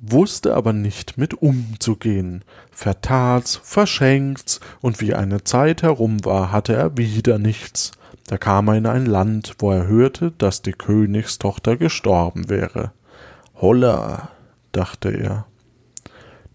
[0.00, 6.96] wusste aber nicht mit umzugehen, vertat's, verschenkt's, und wie eine Zeit herum war, hatte er
[6.96, 7.92] wieder nichts,
[8.26, 12.92] da kam er in ein Land, wo er hörte, dass die Königstochter gestorben wäre.
[13.54, 14.30] Holla,
[14.72, 15.46] dachte er,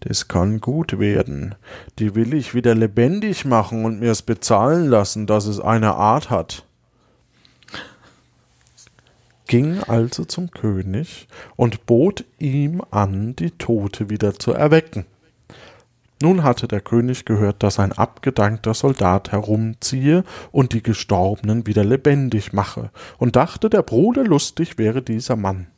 [0.00, 1.54] das kann gut werden.
[1.98, 6.64] Die will ich wieder lebendig machen und mir's bezahlen lassen, dass es eine Art hat.
[9.46, 15.06] Ging also zum König und bot ihm an, die Tote wieder zu erwecken.
[16.22, 22.52] Nun hatte der König gehört, dass ein abgedankter Soldat herumziehe und die Gestorbenen wieder lebendig
[22.52, 25.68] mache, und dachte, der Bruder lustig wäre dieser Mann.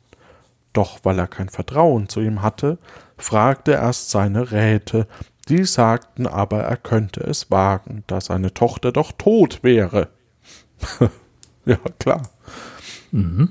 [0.73, 2.77] Doch weil er kein Vertrauen zu ihm hatte,
[3.17, 5.07] fragte er erst seine Räte,
[5.47, 10.09] die sagten aber, er könnte es wagen, da seine Tochter doch tot wäre.
[11.65, 12.29] ja, klar.
[13.11, 13.49] Mhm.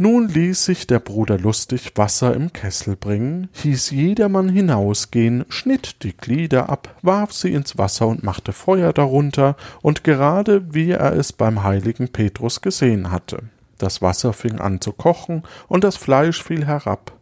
[0.00, 6.16] Nun ließ sich der Bruder lustig Wasser im Kessel bringen, hieß jedermann hinausgehen, schnitt die
[6.16, 11.32] Glieder ab, warf sie ins Wasser und machte Feuer darunter, und gerade wie er es
[11.32, 13.42] beim heiligen Petrus gesehen hatte.
[13.76, 17.18] Das Wasser fing an zu kochen, und das Fleisch fiel herab.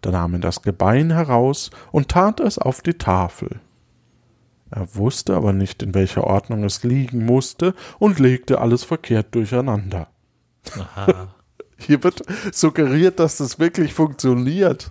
[0.00, 3.60] Da nahm er das Gebein heraus und tat es auf die Tafel.
[4.70, 10.08] Er wusste aber nicht, in welcher Ordnung es liegen musste und legte alles verkehrt durcheinander.
[10.78, 11.34] Aha.
[11.78, 14.90] Hier wird suggeriert, dass das wirklich funktioniert.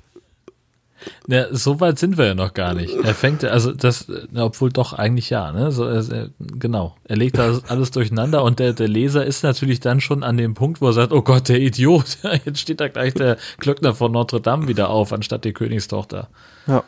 [1.27, 2.93] Ja, so weit sind wir ja noch gar nicht.
[2.95, 5.71] Er fängt, also das, obwohl doch eigentlich ja, ne?
[5.71, 6.95] So, er, genau.
[7.03, 10.53] Er legt da alles durcheinander und der, der Leser ist natürlich dann schon an dem
[10.53, 14.11] Punkt, wo er sagt, oh Gott, der Idiot, jetzt steht da gleich der Glöckner von
[14.11, 16.29] Notre Dame wieder auf, anstatt die Königstochter.
[16.67, 16.83] Ja.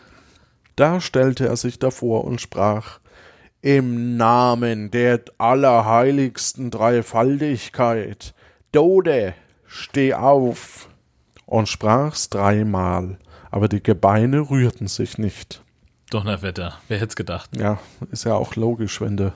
[0.75, 2.99] Da stellte er sich davor und sprach,
[3.62, 8.34] im Namen der allerheiligsten Dreifaltigkeit,
[8.71, 9.34] Dode,
[9.67, 10.89] steh auf,
[11.45, 13.17] und sprach's dreimal,
[13.51, 15.62] aber die Gebeine rührten sich nicht.
[16.10, 17.49] Donnerwetter, wer hätte gedacht?
[17.58, 17.80] Ja,
[18.12, 19.34] ist ja auch logisch, wenn du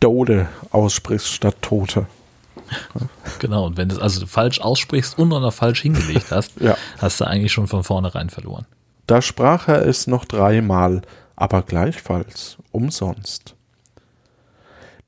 [0.00, 2.06] Dode aussprichst statt Tote.
[3.38, 6.76] Genau, und wenn du es also falsch aussprichst und noch falsch hingelegt hast, ja.
[6.98, 8.66] hast du eigentlich schon von vornherein verloren.
[9.06, 11.02] Da sprach er es noch dreimal,
[11.34, 13.54] aber gleichfalls umsonst.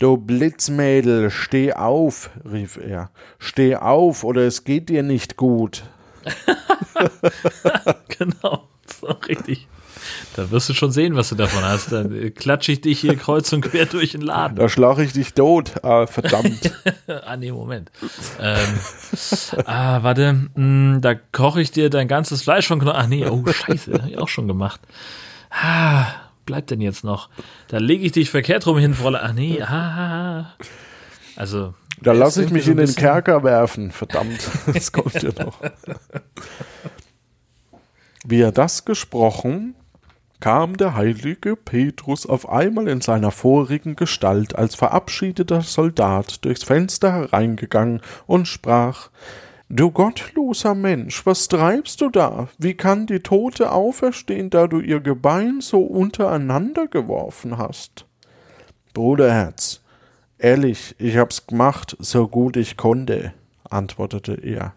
[0.00, 3.10] Du Blitzmädel, steh auf, rief er.
[3.38, 5.82] Steh auf, oder es geht dir nicht gut.
[8.18, 9.68] genau, so richtig.
[10.36, 11.92] Da wirst du schon sehen, was du davon hast.
[11.92, 14.56] Dann klatsche ich dich hier kreuz und quer durch den Laden.
[14.56, 15.84] Da schlage ich dich tot.
[15.84, 16.72] Ah, verdammt.
[17.06, 17.92] ah, nee, Moment.
[18.40, 18.78] Ähm,
[19.66, 20.48] ah, warte.
[20.54, 22.96] Hm, da koche ich dir dein ganzes Fleisch von Knochen.
[22.98, 23.92] Ach nee, oh, scheiße.
[23.92, 24.80] Hab ich auch schon gemacht.
[25.50, 26.06] Ah,
[26.50, 27.28] bleibt denn jetzt noch?
[27.68, 29.22] Da lege ich dich verkehrt rum hin, Fräulein.
[29.24, 30.56] Ach nee, ah.
[31.36, 31.74] Also.
[32.02, 33.92] Da lasse ich mich in den Kerker werfen.
[33.92, 34.40] Verdammt.
[34.74, 35.60] Das kommt ja noch.
[38.26, 39.76] Wie er das gesprochen,
[40.40, 47.12] kam der heilige Petrus auf einmal in seiner vorigen Gestalt als verabschiedeter Soldat durchs Fenster
[47.12, 49.10] hereingegangen und sprach
[49.72, 52.48] Du gottloser Mensch, was treibst du da?
[52.58, 58.04] Wie kann die Tote auferstehen, da du ihr Gebein so untereinander geworfen hast?
[58.94, 59.80] Bruderherz,
[60.38, 64.74] ehrlich, ich hab's gemacht, so gut ich konnte, antwortete er.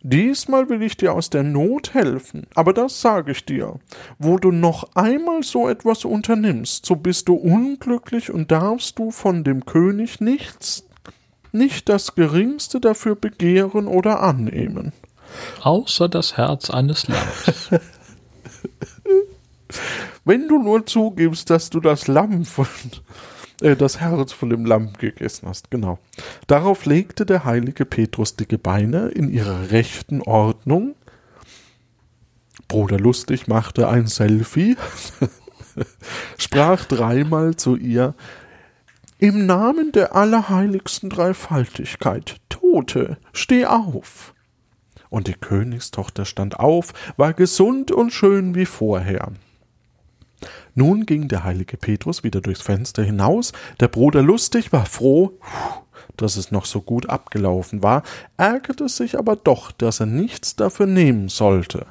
[0.00, 3.78] Diesmal will ich dir aus der Not helfen, aber das sage ich dir.
[4.18, 9.44] Wo du noch einmal so etwas unternimmst, so bist du unglücklich und darfst du von
[9.44, 10.86] dem König nichts
[11.52, 14.92] nicht das geringste dafür begehren oder annehmen.
[15.62, 17.70] Außer das Herz eines Lammes.
[20.24, 22.66] Wenn du nur zugibst, dass du das Lamm von,
[23.60, 25.98] äh, das Herz von dem Lamm gegessen hast, genau.
[26.46, 30.94] Darauf legte der heilige Petrus die Gebeine in ihrer rechten Ordnung.
[32.68, 34.76] Bruder Lustig machte ein Selfie,
[36.38, 38.14] sprach dreimal zu ihr,
[39.22, 44.34] im Namen der allerheiligsten Dreifaltigkeit, Tote, steh auf.
[45.10, 49.30] Und die Königstochter stand auf, war gesund und schön wie vorher.
[50.74, 55.38] Nun ging der heilige Petrus wieder durchs Fenster hinaus, der Bruder lustig war froh,
[56.16, 58.02] dass es noch so gut abgelaufen war,
[58.36, 61.86] ärgerte sich aber doch, dass er nichts dafür nehmen sollte.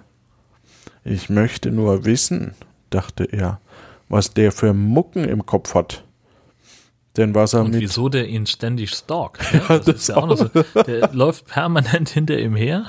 [1.06, 2.56] Ich möchte nur wissen,
[2.90, 3.62] dachte er,
[4.10, 6.04] was der für Mucken im Kopf hat.
[7.18, 9.42] Denn was er Und mit wieso der ihn ständig stalkt?
[9.54, 10.50] Ja, das, das ist ja auch noch so.
[10.86, 12.86] Der läuft permanent hinter ihm her.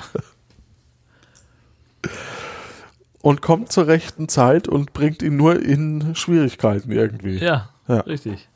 [3.21, 7.37] Und kommt zur rechten Zeit und bringt ihn nur in Schwierigkeiten irgendwie.
[7.37, 7.99] Ja, ja.
[8.01, 8.49] richtig.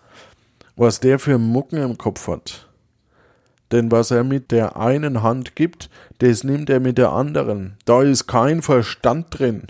[0.76, 2.68] Was der für Mucken im Kopf hat.
[3.72, 7.78] Denn was er mit der einen Hand gibt, das nimmt er mit der anderen.
[7.86, 9.64] Da ist kein Verstand drin.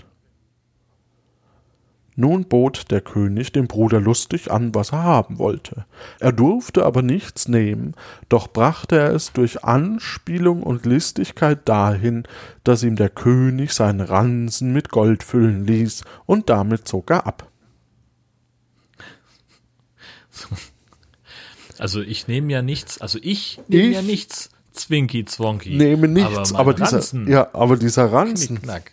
[2.20, 5.86] Nun bot der König dem Bruder lustig an, was er haben wollte.
[6.18, 7.94] Er durfte aber nichts nehmen,
[8.28, 12.24] doch brachte er es durch Anspielung und Listigkeit dahin,
[12.64, 17.52] dass ihm der König seinen Ransen mit Gold füllen ließ, und damit zog er ab.
[21.80, 25.76] Also ich nehme ja nichts, also ich nehme ja nichts, Zwinky Zwonky.
[25.76, 28.56] Nehme nichts, aber, aber dieser, Ranzen, ja, aber dieser Ranzen.
[28.56, 28.92] Knickknack.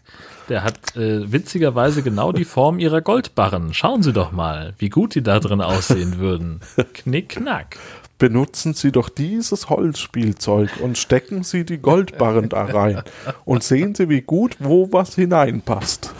[0.49, 3.73] Der hat äh, witzigerweise genau die Form ihrer Goldbarren.
[3.73, 6.59] Schauen Sie doch mal, wie gut die da drin aussehen würden.
[6.93, 7.77] Knickknack.
[8.17, 13.03] Benutzen Sie doch dieses Holzspielzeug und stecken Sie die Goldbarren da rein
[13.43, 16.13] und sehen Sie, wie gut wo was hineinpasst.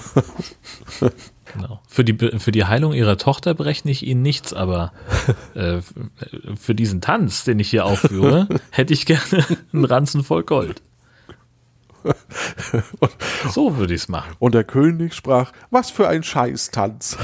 [1.55, 1.81] Genau.
[1.87, 4.91] Für die, für die Heilung ihrer Tochter berechne ich ihnen nichts, aber
[5.53, 5.79] äh,
[6.55, 10.81] für diesen Tanz, den ich hier aufführe, hätte ich gerne einen Ranzen voll Gold
[13.49, 14.35] so würde ich es machen.
[14.39, 17.17] Und der König sprach, was für ein Scheißtanz.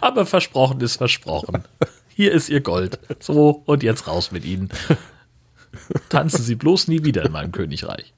[0.00, 1.64] Aber versprochen ist versprochen.
[2.08, 2.98] Hier ist ihr Gold.
[3.18, 4.68] So, und jetzt raus mit ihnen.
[6.08, 8.12] Tanzen Sie bloß nie wieder in meinem Königreich.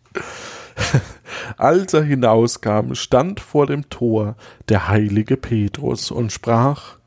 [1.56, 4.36] Als er hinauskam, stand vor dem Tor
[4.68, 6.98] der heilige Petrus und sprach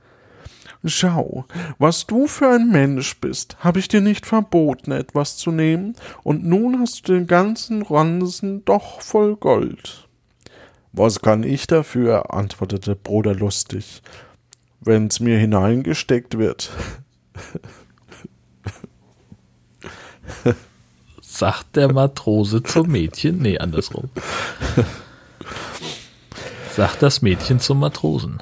[0.88, 1.46] Schau,
[1.80, 6.46] was du für ein Mensch bist, habe ich dir nicht verboten, etwas zu nehmen, und
[6.46, 10.08] nun hast du den ganzen Ransen doch voll Gold.
[10.92, 12.34] Was kann ich dafür?
[12.34, 14.04] antwortete Bruder lustig,
[14.80, 16.72] wenn's mir hineingesteckt wird.
[21.36, 24.10] Sagt der Matrose zum Mädchen, nee, andersrum.
[26.72, 28.42] Sagt das Mädchen zum Matrosen.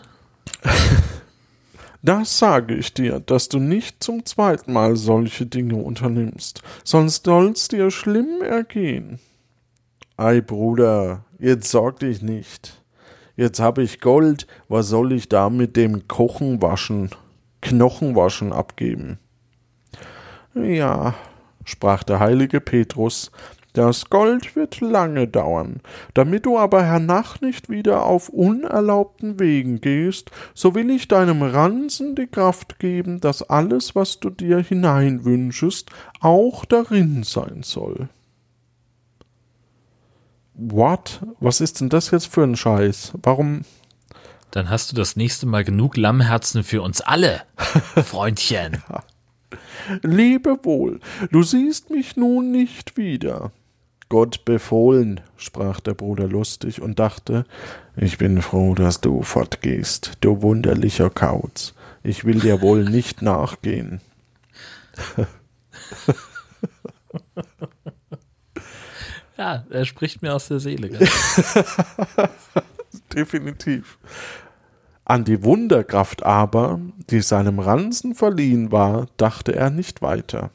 [2.03, 7.67] Das sage ich dir, dass du nicht zum zweiten Mal solche Dinge unternimmst, sonst soll's
[7.67, 9.19] dir schlimm ergehen.
[10.15, 12.79] Ei, Bruder, jetzt sorg dich nicht.
[13.35, 17.09] Jetzt hab ich Gold, was soll ich da mit dem Kochen waschen,
[17.61, 19.17] Knochenwaschen abgeben?
[20.53, 21.15] Ja,
[21.65, 23.31] sprach der heilige Petrus,
[23.73, 25.81] das Gold wird lange dauern.
[26.13, 32.15] Damit du aber hernach nicht wieder auf unerlaubten Wegen gehst, so will ich deinem Ransen
[32.15, 35.89] die Kraft geben, dass alles, was du dir hineinwünschest,
[36.19, 38.09] auch darin sein soll.
[40.53, 41.21] What?
[41.39, 43.13] Was ist denn das jetzt für ein Scheiß?
[43.23, 43.61] Warum?
[44.51, 47.41] Dann hast du das nächste Mal genug Lammherzen für uns alle,
[48.05, 48.83] Freundchen.
[48.87, 49.03] ja.
[50.01, 50.99] Lebe wohl,
[51.31, 53.51] du siehst mich nun nicht wieder.
[54.09, 57.45] Gott befohlen, sprach der Bruder lustig und dachte,
[57.95, 61.73] ich bin froh, dass du fortgehst, du wunderlicher Kauz.
[62.03, 64.01] Ich will dir wohl nicht nachgehen.
[69.37, 70.89] ja, er spricht mir aus der Seele.
[73.13, 73.97] Definitiv.
[75.05, 76.79] An die Wunderkraft aber,
[77.09, 80.51] die seinem Ransen verliehen war, dachte er nicht weiter.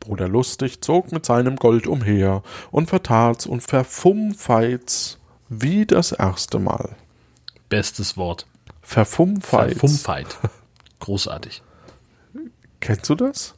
[0.00, 6.96] Bruder Lustig zog mit seinem Gold umher und vertat's und verfummfeit's wie das erste Mal.
[7.68, 8.46] Bestes Wort.
[8.80, 9.72] Verfummfeit.
[9.72, 10.38] Verfummfeit.
[11.00, 11.62] Großartig.
[12.80, 13.54] Kennst du das?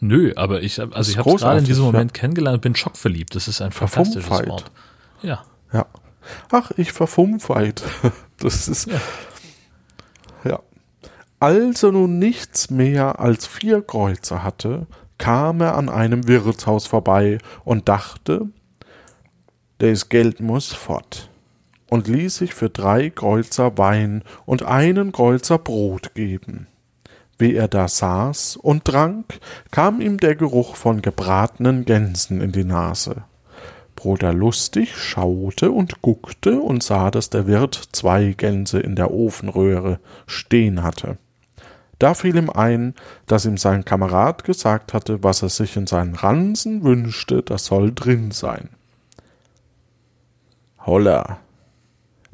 [0.00, 2.20] Nö, aber ich, also ich habe es gerade in diesem Moment ja.
[2.20, 3.34] kennengelernt und bin schockverliebt.
[3.34, 4.70] Das ist ein fantastisches Wort.
[5.22, 5.44] Ja.
[5.72, 5.86] Ja.
[6.50, 7.82] Ach, ich verfummfeit.
[8.38, 8.86] Das ist.
[8.86, 9.00] Ja.
[10.44, 10.60] ja.
[11.40, 17.38] Als er nun nichts mehr als vier Kreuze hatte, kam er an einem Wirtshaus vorbei
[17.64, 18.50] und dachte,
[19.78, 21.30] das Geld muss fort,
[21.88, 26.66] und ließ sich für drei Kreuzer Wein und einen Kreuzer Brot geben.
[27.38, 29.38] Wie er da saß und trank,
[29.70, 33.24] kam ihm der Geruch von gebratenen Gänsen in die Nase.
[33.96, 39.98] Bruder Lustig schaute und guckte und sah, dass der Wirt zwei Gänse in der Ofenröhre
[40.26, 41.18] stehen hatte.
[41.98, 42.94] Da fiel ihm ein,
[43.26, 47.92] dass ihm sein Kamerad gesagt hatte, was er sich in seinen Ransen wünschte, das soll
[47.94, 48.68] drin sein.
[50.84, 51.38] Holla,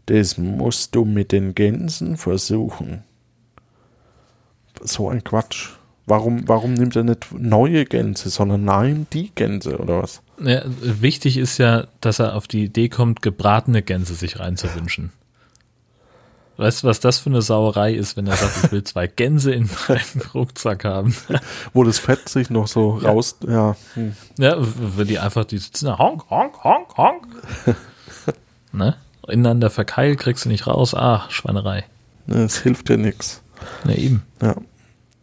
[0.07, 3.05] das musst du mit den Gänsen versuchen.
[4.83, 5.71] So ein Quatsch.
[6.13, 10.21] Warum, warum nimmt er nicht neue Gänse, sondern nein, die Gänse oder was?
[10.45, 15.11] Ja, wichtig ist ja, dass er auf die Idee kommt, gebratene Gänse sich reinzuwünschen.
[16.59, 19.53] Weißt du, was das für eine Sauerei ist, wenn er sagt, ich will zwei Gänse
[19.55, 21.17] in meinem Rucksack haben?
[21.73, 23.09] Wo das Fett sich noch so ja.
[23.09, 23.75] raus, ja.
[23.95, 24.15] Hm.
[24.37, 27.27] Ja, wenn die einfach, die sitzen da, honk, honk, honk, honk.
[28.73, 28.97] ne?
[29.27, 30.95] Ineinander verkeilt, kriegst du nicht raus.
[30.95, 31.87] Ah, Schweinerei.
[32.27, 33.43] Es hilft ja nichts.
[33.85, 34.25] Na eben.
[34.43, 34.57] Ja.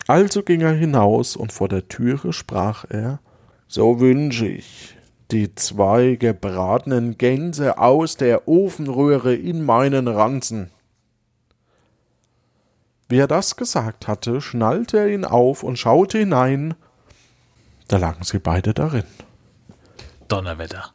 [0.10, 3.20] Also ging er hinaus und vor der Türe sprach er,
[3.68, 4.98] so wünsche ich,
[5.30, 10.72] die zwei gebratenen Gänse aus der Ofenröhre in meinen Ranzen.
[13.08, 16.74] Wie er das gesagt hatte, schnallte er ihn auf und schaute hinein.
[17.88, 19.04] Da lagen sie beide darin.
[20.28, 20.92] Donnerwetter.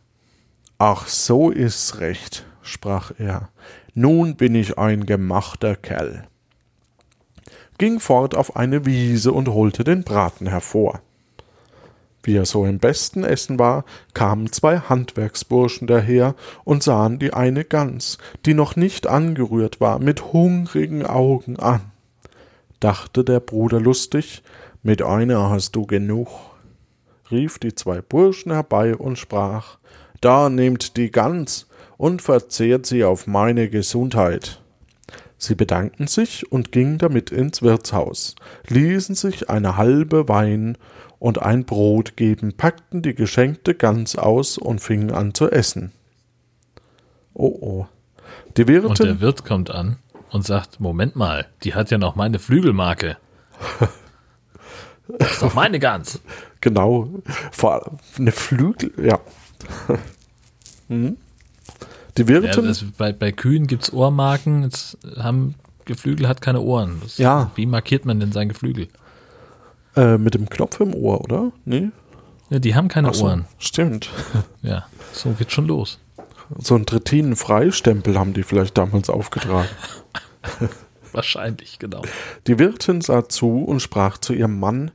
[0.79, 3.51] Ach, so ist's recht, sprach er.
[3.95, 6.27] Nun bin ich ein gemachter Kerl.
[7.79, 11.01] Ging fort auf eine Wiese und holte den Braten hervor.
[12.23, 17.65] Wie er so im besten Essen war, kamen zwei Handwerksburschen daher und sahen die eine
[17.65, 21.93] Gans, die noch nicht angerührt war, mit hungrigen Augen an
[22.85, 24.43] dachte der Bruder lustig,
[24.83, 26.29] mit einer hast du genug,
[27.31, 29.79] rief die zwei Burschen herbei und sprach,
[30.21, 31.67] da nehmt die Gans
[31.97, 34.61] und verzehrt sie auf meine Gesundheit.
[35.45, 38.35] Sie bedankten sich und gingen damit ins Wirtshaus,
[38.69, 40.79] ließen sich eine halbe Wein
[41.19, 45.93] und ein Brot geben, packten die geschenkte Gans aus und fingen an zu essen.
[47.35, 47.87] Oh oh.
[48.57, 49.99] Die Wirtin, und der Wirt kommt an
[50.31, 53.19] und sagt, Moment mal, die hat ja noch meine Flügelmarke.
[55.19, 56.21] Das ist doch meine Gans.
[56.63, 57.11] Genau.
[57.53, 59.21] Vor eine Flügel, ja.
[60.89, 61.19] hm.
[62.17, 62.65] Die Wirtin.
[62.65, 65.55] Ja, bei, bei Kühen gibt es Ohrmarken, jetzt haben
[65.85, 67.01] Geflügel hat keine Ohren.
[67.03, 67.51] Das, ja.
[67.55, 68.89] Wie markiert man denn sein Geflügel?
[69.97, 71.53] Äh, mit dem Knopf im Ohr, oder?
[71.65, 71.91] Nee?
[72.51, 73.47] Ja, die haben keine so, Ohren.
[73.59, 74.11] Stimmt.
[74.63, 75.99] Ja, so geht schon los.
[76.59, 79.69] So einen Tritinen-Freistempel haben die vielleicht damals aufgetragen.
[81.13, 82.03] Wahrscheinlich, genau.
[82.47, 84.91] Die Wirtin sah zu und sprach zu ihrem Mann: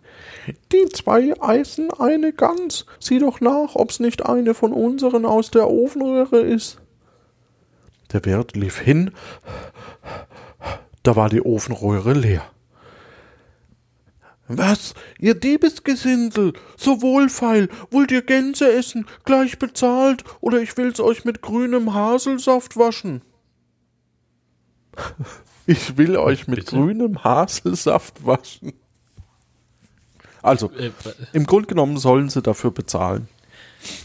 [0.71, 2.85] Die zwei eisen eine Gans.
[2.99, 6.79] Sieh doch nach, ob's nicht eine von unseren aus der Ofenröhre ist.
[8.11, 9.11] Der Wirt lief hin.
[11.03, 12.43] Da war die Ofenröhre leer.
[14.51, 21.23] Was, ihr Diebesgesindel, so wohlfeil, wollt ihr Gänse essen, gleich bezahlt, oder ich will's euch
[21.23, 23.21] mit grünem Haselsaft waschen?
[25.67, 26.77] Ich will euch mit Bitte?
[26.77, 28.73] grünem Haselsaft waschen.
[30.41, 30.89] Also, äh,
[31.31, 33.27] im Grunde genommen sollen sie dafür bezahlen.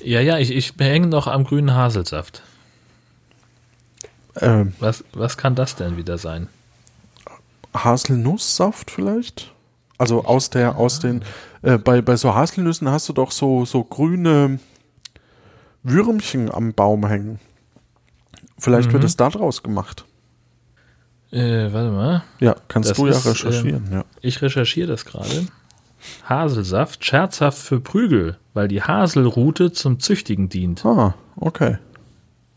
[0.02, 2.42] Ja, ja, ich, ich hänge noch am grünen Haselsaft.
[4.40, 6.48] Ähm, was, was kann das denn wieder sein?
[7.74, 9.52] Haselnusssaft vielleicht?
[9.98, 11.22] Also aus der, aus den,
[11.62, 14.58] äh, bei, bei so Haselnüssen hast du doch so, so grüne
[15.82, 17.38] Würmchen am Baum hängen.
[18.58, 18.94] Vielleicht mhm.
[18.94, 20.04] wird es daraus gemacht.
[21.30, 22.24] Äh, warte mal.
[22.40, 24.04] Ja, kannst das du ja ist, recherchieren, äh, ja.
[24.20, 25.46] Ich recherchiere das gerade.
[26.28, 30.84] Haselsaft, scherzhaft für Prügel, weil die Haselrute zum Züchtigen dient.
[30.84, 31.78] Ah, okay.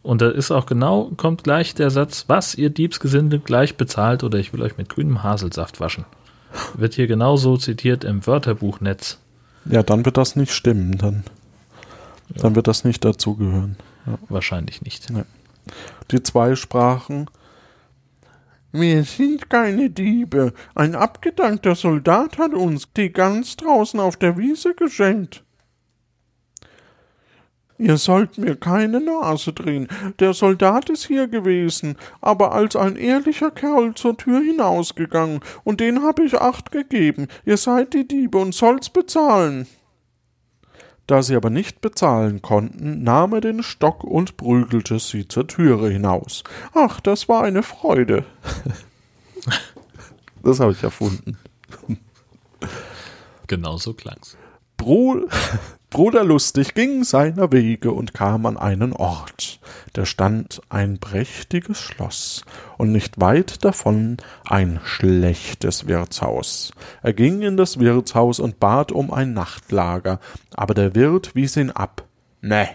[0.07, 4.39] Und da ist auch genau, kommt gleich der Satz, was ihr Diebsgesinde gleich bezahlt oder
[4.39, 6.05] ich will euch mit grünem Haselsaft waschen.
[6.75, 9.17] Wird hier genauso zitiert im Wörterbuchnetz.
[9.65, 11.25] Ja, dann wird das nicht stimmen, dann,
[12.33, 12.41] ja.
[12.41, 13.75] dann wird das nicht dazugehören.
[14.05, 14.17] Ja.
[14.29, 15.09] Wahrscheinlich nicht.
[15.09, 15.23] Nee.
[16.09, 17.29] Die zwei sprachen,
[18.71, 20.53] wir sind keine Diebe.
[20.73, 25.43] Ein abgedankter Soldat hat uns die ganz draußen auf der Wiese geschenkt.
[27.79, 29.87] Ihr sollt mir keine Nase drehen.
[30.19, 36.01] Der Soldat ist hier gewesen, aber als ein ehrlicher Kerl zur Tür hinausgegangen, und den
[36.01, 37.27] hab ich acht gegeben.
[37.45, 39.67] Ihr seid die Diebe und sollt's bezahlen.
[41.05, 45.89] Da sie aber nicht bezahlen konnten, nahm er den Stock und prügelte sie zur Türe
[45.89, 46.43] hinaus.
[46.73, 48.25] Ach, das war eine Freude.
[50.43, 51.37] das habe ich erfunden.
[53.47, 54.35] Genau so klang's.
[54.75, 55.27] Bro
[55.97, 59.59] Bruder Lustig ging seiner Wege und kam an einen Ort.
[59.93, 62.45] Da stand ein prächtiges Schloss
[62.77, 66.71] und nicht weit davon ein schlechtes Wirtshaus.
[67.01, 70.19] Er ging in das Wirtshaus und bat um ein Nachtlager,
[70.53, 72.03] aber der Wirt wies ihn ab.
[72.41, 72.69] Ne.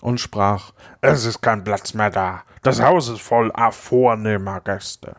[0.00, 0.72] Und sprach,
[1.02, 2.44] es ist kein Platz mehr da.
[2.62, 5.16] Das Haus ist voll vornehmer Gäste.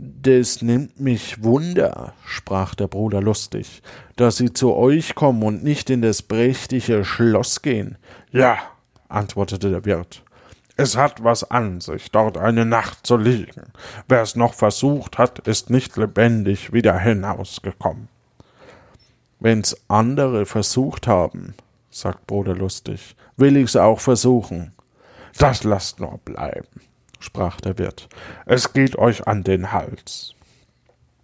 [0.00, 3.82] Das nimmt mich Wunder, sprach der Bruder lustig,
[4.14, 7.98] dass Sie zu euch kommen und nicht in das prächtige Schloss gehen.
[8.30, 8.58] Ja,
[9.08, 10.22] antwortete der Wirt.
[10.76, 13.72] Es hat was an sich, dort eine Nacht zu liegen.
[14.06, 18.08] Wer es noch versucht hat, ist nicht lebendig wieder hinausgekommen.
[19.40, 21.54] Wenn's andere versucht haben,
[21.90, 24.70] sagt Bruder lustig, will ich's auch versuchen.
[25.38, 26.87] Das lasst nur bleiben
[27.20, 28.08] sprach der Wirt,
[28.46, 30.34] es geht euch an den Hals.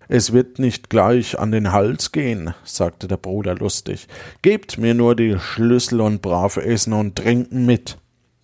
[0.08, 4.06] Es wird nicht gleich an den Hals gehen, sagte der Bruder lustig.
[4.42, 7.98] Gebt mir nur die Schlüssel und brav essen und trinken mit.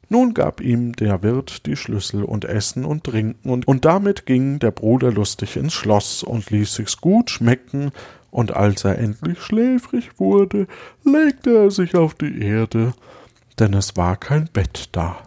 [0.09, 4.59] Nun gab ihm der Wirt die Schlüssel und Essen und Trinken, und, und damit ging
[4.59, 7.92] der Bruder lustig ins Schloss und ließ sich's gut schmecken,
[8.32, 10.66] und als er endlich schläfrig wurde,
[11.05, 12.92] legte er sich auf die Erde,
[13.61, 15.18] denn es war kein Bett da.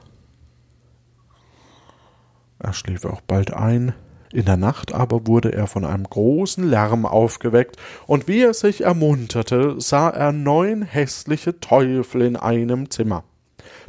[2.64, 3.94] Er schlief auch bald ein,
[4.32, 8.82] in der Nacht aber wurde er von einem großen Lärm aufgeweckt, und wie er sich
[8.82, 13.26] ermunterte, sah er neun hässliche Teufel in einem Zimmer.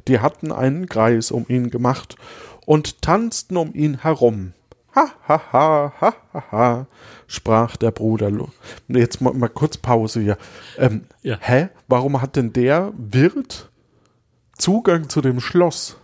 [0.08, 2.16] Die hatten einen Kreis um ihn gemacht
[2.66, 4.52] und tanzten um ihn herum.
[4.94, 6.86] Ha, ha, ha, ha, ha, ha,
[7.26, 8.30] sprach der Bruder.
[8.88, 10.38] Jetzt mal, mal kurz Pause hier.
[10.78, 11.36] Ähm, ja.
[11.40, 11.68] Hä?
[11.88, 13.70] Warum hat denn der Wirt
[14.58, 15.96] Zugang zu dem Schloss?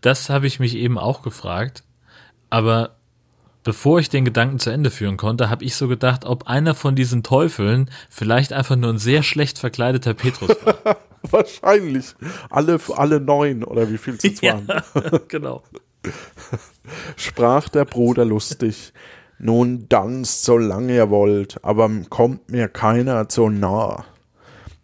[0.00, 1.82] Das habe ich mich eben auch gefragt.
[2.50, 2.96] Aber
[3.64, 6.94] bevor ich den Gedanken zu Ende führen konnte, habe ich so gedacht, ob einer von
[6.94, 10.96] diesen Teufeln vielleicht einfach nur ein sehr schlecht verkleideter Petrus war.
[11.22, 12.14] Wahrscheinlich.
[12.50, 14.82] Alle, alle neun oder wie viel es ja, waren.
[15.28, 15.62] genau.
[17.16, 18.92] Sprach der Bruder lustig.
[19.38, 24.04] Nun tanzt, solange ihr wollt, aber kommt mir keiner zu nah.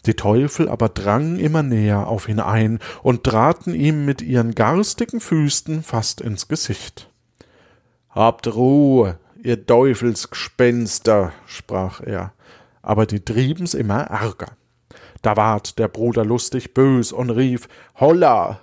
[0.05, 5.21] Die Teufel aber drangen immer näher auf ihn ein und traten ihm mit ihren garstigen
[5.21, 7.12] Füßen fast ins Gesicht.
[8.15, 12.35] Habt Ruhe, ihr Teufelsgespenster, sprach er.
[12.83, 14.57] aber die trieben's immer ärger.
[15.23, 18.61] Da ward der Bruder lustig bös und rief, Holla!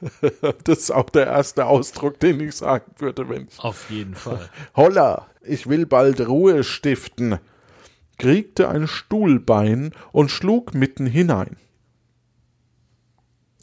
[0.64, 3.58] das ist auch der erste Ausdruck, den ich sagen würde, wenn ich.
[3.58, 4.48] Auf jeden Fall.
[4.76, 5.26] Holla!
[5.42, 7.38] Ich will bald Ruhe stiften,
[8.18, 11.56] kriegte ein Stuhlbein und schlug mitten hinein.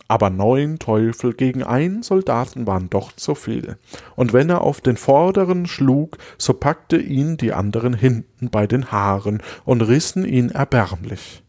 [0.10, 3.78] Aber neun Teufel gegen einen Soldaten waren doch zu viel,
[4.16, 8.92] und wenn er auf den vorderen schlug, so packte ihn die anderen hinten bei den
[8.92, 11.44] Haaren und rissen ihn erbärmlich.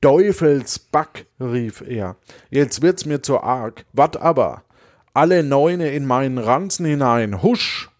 [0.00, 2.16] Teufelsback, rief er,
[2.50, 4.64] jetzt wird's mir zu arg, wat aber?
[5.14, 7.90] Alle Neune in meinen Ranzen hinein, husch!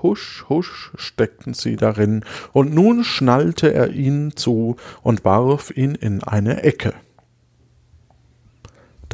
[0.00, 6.22] Husch, husch steckten sie darin, und nun schnallte er ihnen zu und warf ihn in
[6.22, 6.94] eine Ecke.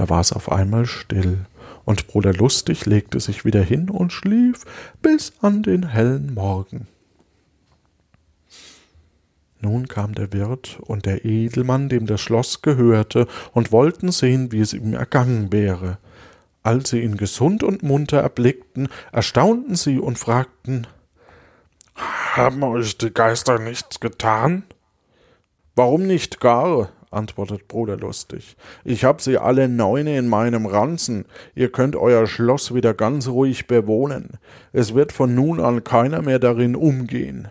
[0.01, 1.45] Da war's auf einmal still,
[1.85, 4.65] und Bruder Lustig legte sich wieder hin und schlief
[5.03, 6.87] bis an den hellen Morgen.
[9.61, 14.61] Nun kam der Wirt und der Edelmann, dem das Schloss gehörte, und wollten sehen, wie
[14.61, 15.99] es ihm ergangen wäre.
[16.63, 20.87] Als sie ihn gesund und munter erblickten, erstaunten sie und fragten
[21.95, 24.63] Haben euch die Geister nichts getan?
[25.75, 26.89] Warum nicht gar?
[27.11, 28.57] Antwortet Bruder lustig.
[28.85, 31.25] Ich hab sie alle neune in meinem Ranzen.
[31.55, 34.39] Ihr könnt euer Schloss wieder ganz ruhig bewohnen.
[34.73, 37.49] Es wird von nun an keiner mehr darin umgehen.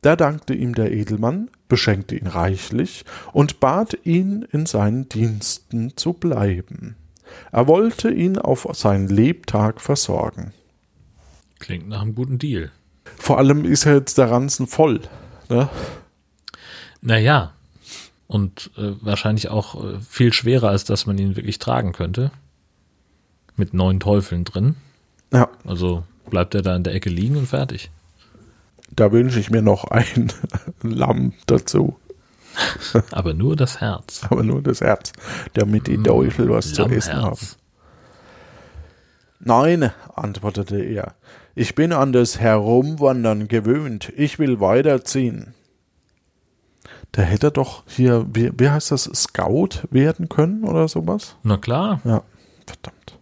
[0.00, 6.12] Da dankte ihm der Edelmann, beschenkte ihn reichlich und bat ihn, in seinen Diensten zu
[6.12, 6.96] bleiben.
[7.52, 10.52] Er wollte ihn auf seinen Lebtag versorgen.
[11.58, 12.70] Klingt nach einem guten Deal.
[13.16, 15.00] Vor allem ist er jetzt der Ranzen voll.
[15.48, 15.68] Ne?
[17.00, 17.54] Naja,
[18.28, 22.30] und äh, wahrscheinlich auch äh, viel schwerer, als dass man ihn wirklich tragen könnte.
[23.56, 24.76] Mit neun Teufeln drin.
[25.32, 25.48] Ja.
[25.64, 27.90] Also bleibt er da in der Ecke liegen und fertig.
[28.90, 30.30] Da wünsche ich mir noch ein
[30.82, 31.96] Lamm dazu.
[33.10, 34.22] Aber nur das Herz.
[34.28, 35.12] Aber nur das Herz,
[35.54, 37.46] damit die Teufel was zu essen haben.
[39.40, 41.14] Nein, antwortete er,
[41.54, 45.54] ich bin an das Herumwandern gewöhnt, ich will weiterziehen.
[47.18, 51.34] Da hätte er doch hier, wie, wie heißt das, Scout werden können oder sowas?
[51.42, 52.00] Na klar.
[52.04, 52.22] Ja,
[52.64, 53.18] verdammt.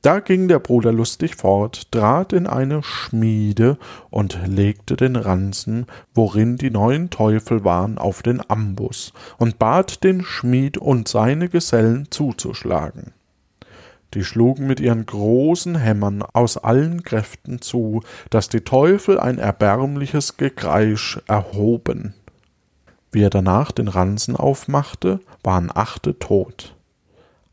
[0.00, 3.76] Da ging der Bruder lustig fort, trat in eine Schmiede
[4.08, 5.84] und legte den Ranzen,
[6.14, 12.06] worin die neuen Teufel waren, auf den Ambus und bat den Schmied und seine Gesellen
[12.10, 13.12] zuzuschlagen.
[14.14, 18.00] Die schlugen mit ihren großen Hämmern aus allen Kräften zu,
[18.30, 22.14] dass die Teufel ein erbärmliches Gekreisch erhoben.
[23.12, 26.74] Wie er danach den Ransen aufmachte, waren achte tot.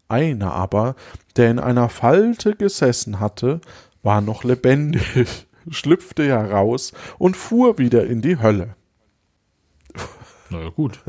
[0.07, 0.95] Einer aber,
[1.35, 3.59] der in einer Falte gesessen hatte,
[4.01, 8.75] war noch lebendig, schlüpfte heraus und fuhr wieder in die Hölle.
[10.49, 10.99] Na ja, gut.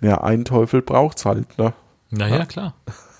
[0.00, 1.74] Ja, ein Teufel braucht's halt, ne?
[2.10, 2.74] Na ja, klar.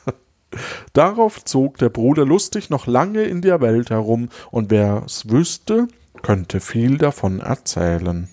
[0.92, 5.88] Darauf zog der Bruder lustig noch lange in der Welt herum, und wer's wüsste,
[6.22, 8.28] könnte viel davon erzählen.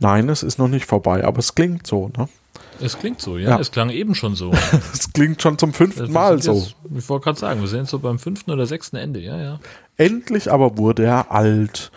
[0.00, 2.28] Nein, es ist noch nicht vorbei, aber es klingt so, ne?
[2.80, 3.50] Es klingt so, ja.
[3.50, 3.58] Ja.
[3.60, 4.52] Es klang eben schon so.
[4.92, 6.54] Es klingt schon zum fünften Mal so.
[6.54, 9.36] Jetzt, ich wollte gerade sagen, wir sind jetzt so beim fünften oder sechsten Ende, ja,
[9.40, 9.60] ja.
[9.96, 11.90] Endlich aber wurde er alt.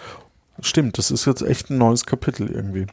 [0.62, 2.88] Stimmt, das ist jetzt echt ein neues Kapitel irgendwie.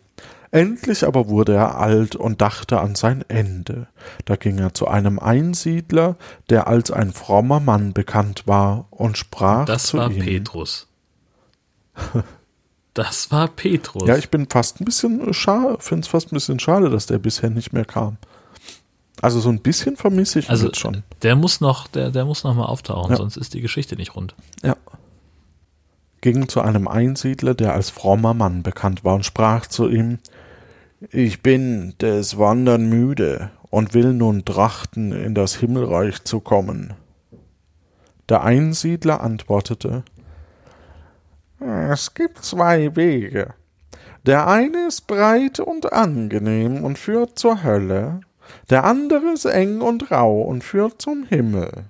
[0.51, 3.89] Endlich aber wurde er alt und dachte an sein Ende.
[4.25, 6.17] Da ging er zu einem Einsiedler,
[6.49, 10.21] der als ein frommer Mann bekannt war, und sprach Das zu war ihm.
[10.21, 10.89] Petrus.
[12.99, 14.09] Das war Petrus.
[14.09, 17.19] Ja, ich bin fast ein bisschen schade, finde es fast ein bisschen schade, dass der
[17.21, 18.17] bisher nicht mehr kam.
[19.23, 21.05] Also so ein bisschen vermisse ich ihn also jetzt schon.
[21.23, 23.17] der muss noch, der, der muss noch mal auftauchen, Ja.
[23.19, 24.35] sonst ist die Geschichte nicht rund.
[24.65, 24.75] Ja.
[26.23, 30.19] Ging zu einem Einsiedler, der als frommer Mann bekannt war, und sprach zu ihm
[31.13, 36.95] Ich bin des Wandern müde und will nun trachten, in das Himmelreich zu kommen.
[38.29, 40.03] Der Einsiedler antwortete
[41.61, 43.55] Es gibt zwei Wege.
[44.27, 48.21] Der eine ist breit und angenehm und führt zur Hölle,
[48.71, 51.85] der andere ist eng und rau und führt zum Himmel.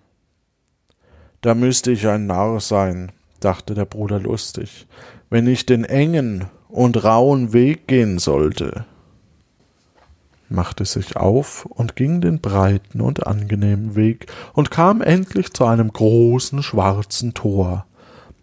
[1.41, 4.87] Da müsste ich ein Narr sein, dachte der Bruder lustig,
[5.31, 8.87] wenn ich den engen und rauen Weg gehen sollte.
[10.49, 15.93] Machte sich auf und ging den breiten und angenehmen Weg und kam endlich zu einem
[15.93, 17.85] großen schwarzen Tor.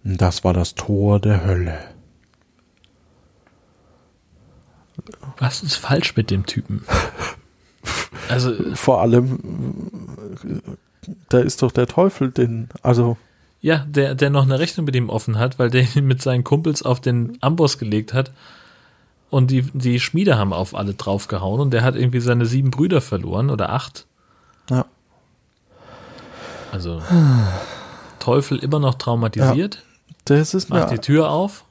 [0.08, 1.80] Das war das Tor der Hölle.
[5.40, 6.86] Was ist falsch mit dem Typen?
[8.28, 9.92] Also, Vor allem,
[11.30, 13.18] da ist doch der Teufel, den, also,
[13.62, 16.44] Ja, der, der noch eine Rechnung mit ihm offen hat, weil der ihn mit seinen
[16.44, 18.32] Kumpels auf den Amboss gelegt hat.
[19.30, 23.00] Und die, die Schmiede haben auf alle draufgehauen und der hat irgendwie seine sieben Brüder
[23.00, 24.08] verloren oder acht.
[24.72, 24.86] Ja.
[26.72, 27.04] Also
[28.18, 29.76] Teufel immer noch traumatisiert.
[29.76, 29.82] Ja,
[30.26, 31.66] das ist macht die Tür auf.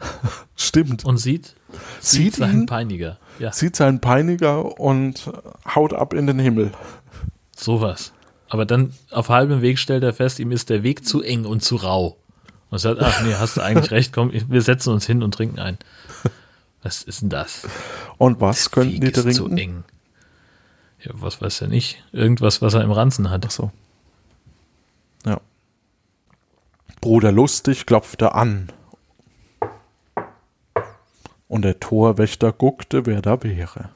[0.56, 1.04] Stimmt.
[1.04, 1.54] Und sieht,
[2.00, 3.18] sieht, sieht seinen Peiniger.
[3.38, 3.52] Ja.
[3.52, 5.30] Sieht seinen Peiniger und
[5.74, 6.72] haut ab in den Himmel.
[7.56, 8.12] Sowas.
[8.48, 11.62] Aber dann auf halbem Weg stellt er fest, ihm ist der Weg zu eng und
[11.62, 12.16] zu rau.
[12.70, 15.58] Und sagt, ach nee, hast du eigentlich recht, komm, wir setzen uns hin und trinken
[15.58, 15.78] ein.
[16.82, 17.66] Was ist denn das?
[18.18, 19.28] Und was der könnten Weg die trinken?
[19.30, 19.84] Ist zu eng.
[21.00, 22.02] Ja, was weiß er nicht.
[22.12, 23.44] Irgendwas, was er im Ranzen hat.
[23.46, 23.70] Ach so.
[25.24, 25.40] Ja.
[27.02, 28.68] Bruder Lustig klopfte an.
[31.48, 33.90] Und der Torwächter guckte, wer da wäre.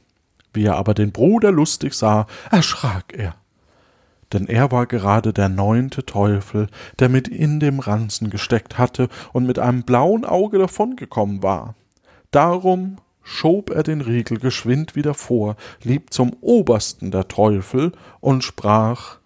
[0.52, 3.36] Wie er aber den Bruder lustig sah, erschrak er.
[4.32, 6.66] Denn er war gerade der neunte Teufel,
[6.98, 11.76] der mit in dem Ranzen gesteckt hatte und mit einem blauen Auge davongekommen war.
[12.32, 19.18] Darum schob er den Riegel geschwind wieder vor, lieb zum obersten der Teufel und sprach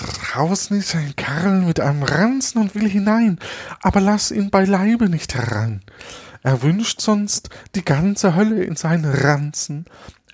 [0.00, 3.38] Draußen ist ein Kerl mit einem Ranzen und will hinein,
[3.82, 5.82] aber lass ihn beileibe nicht herein.
[6.42, 9.84] Er wünscht sonst die ganze Hölle in seinen Ranzen.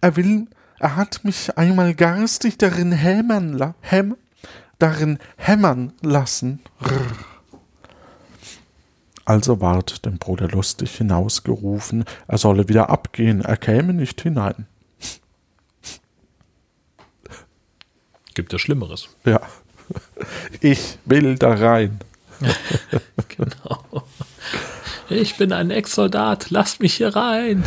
[0.00, 0.46] Er will,
[0.78, 4.16] er hat mich einmal garstig darin hämmern, la, häm,
[4.78, 6.60] darin hämmern lassen.
[6.80, 7.06] Rrr.
[9.24, 14.66] Also ward dem Bruder lustig hinausgerufen, er solle wieder abgehen, er käme nicht hinein.
[18.38, 19.08] Gibt ja Schlimmeres.
[19.24, 19.40] Ja.
[20.60, 21.98] Ich will da rein.
[23.36, 24.04] genau.
[25.08, 27.64] Ich bin ein Ex-Soldat, lasst mich hier rein.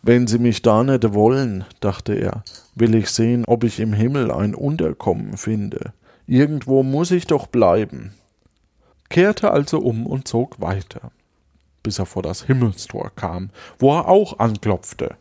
[0.00, 2.44] Wenn Sie mich da nicht wollen, dachte er,
[2.76, 5.92] will ich sehen, ob ich im Himmel ein Unterkommen finde.
[6.26, 8.14] Irgendwo muss ich doch bleiben.
[9.10, 11.10] Kehrte also um und zog weiter,
[11.82, 15.14] bis er vor das Himmelstor kam, wo er auch anklopfte.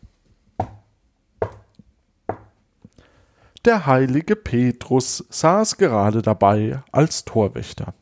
[3.66, 7.96] Der heilige Petrus saß gerade dabei als Torwächter.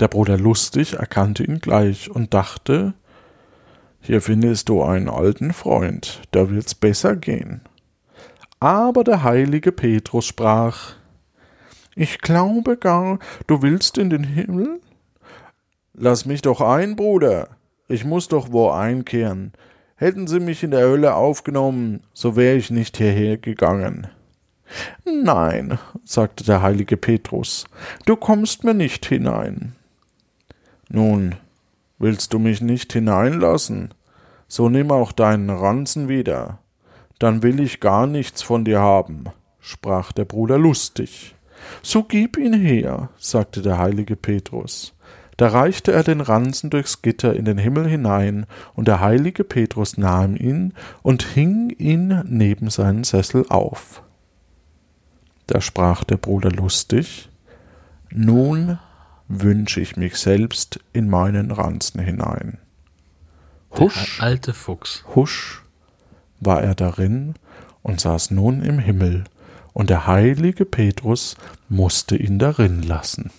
[0.00, 2.92] Der Bruder Lustig erkannte ihn gleich und dachte,
[4.02, 7.62] hier findest du einen alten Freund, da wird's besser gehen.
[8.60, 10.92] Aber der heilige Petrus sprach,
[11.94, 14.78] ich glaube gar, du willst in den Himmel?
[15.94, 17.48] Lass mich doch ein, Bruder,
[17.88, 19.54] ich muss doch wo einkehren.
[19.96, 24.08] Hätten sie mich in der Hölle aufgenommen, so wäre ich nicht hierher gegangen.
[25.04, 27.66] Nein, sagte der heilige Petrus,
[28.04, 29.74] du kommst mir nicht hinein.
[30.88, 31.36] Nun,
[31.98, 33.94] willst du mich nicht hineinlassen?
[34.48, 36.58] So nimm auch deinen Ranzen wieder.
[37.18, 39.24] Dann will ich gar nichts von dir haben,
[39.60, 41.34] sprach der Bruder lustig.
[41.82, 44.95] So gib ihn her, sagte der heilige Petrus.
[45.36, 49.98] Da reichte er den Ranzen durchs Gitter in den Himmel hinein, und der heilige Petrus
[49.98, 50.72] nahm ihn
[51.02, 54.02] und hing ihn neben seinen Sessel auf.
[55.46, 57.28] Da sprach der Bruder lustig
[58.10, 58.78] Nun
[59.28, 62.58] wünsche ich mich selbst in meinen Ranzen hinein.
[63.78, 65.04] Husch, der alte Fuchs.
[65.14, 65.62] Husch
[66.40, 67.34] war er darin
[67.82, 69.24] und saß nun im Himmel,
[69.74, 71.36] und der heilige Petrus
[71.68, 73.30] musste ihn darin lassen.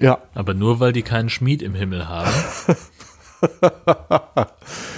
[0.00, 0.18] Ja.
[0.34, 2.30] Aber nur weil die keinen Schmied im Himmel haben.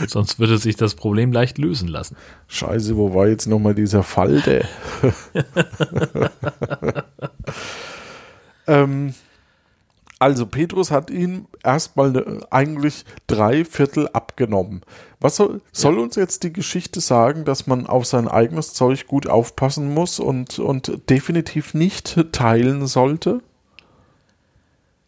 [0.07, 2.16] Sonst würde sich das Problem leicht lösen lassen.
[2.48, 4.66] Scheiße, wo war jetzt nochmal dieser Falde?
[8.66, 9.14] ähm,
[10.18, 14.82] also Petrus hat ihm erstmal ne, eigentlich drei Viertel abgenommen.
[15.18, 19.26] Was soll, soll uns jetzt die Geschichte sagen, dass man auf sein eigenes Zeug gut
[19.26, 23.40] aufpassen muss und, und definitiv nicht teilen sollte?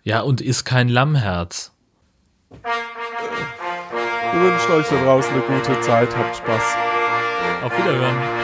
[0.04, 1.72] Ja, und ist kein Lammherz.
[2.50, 6.16] Wir wünschen euch da draußen eine gute Zeit.
[6.16, 6.76] Habt Spaß.
[7.64, 8.41] Auf Wiederhören.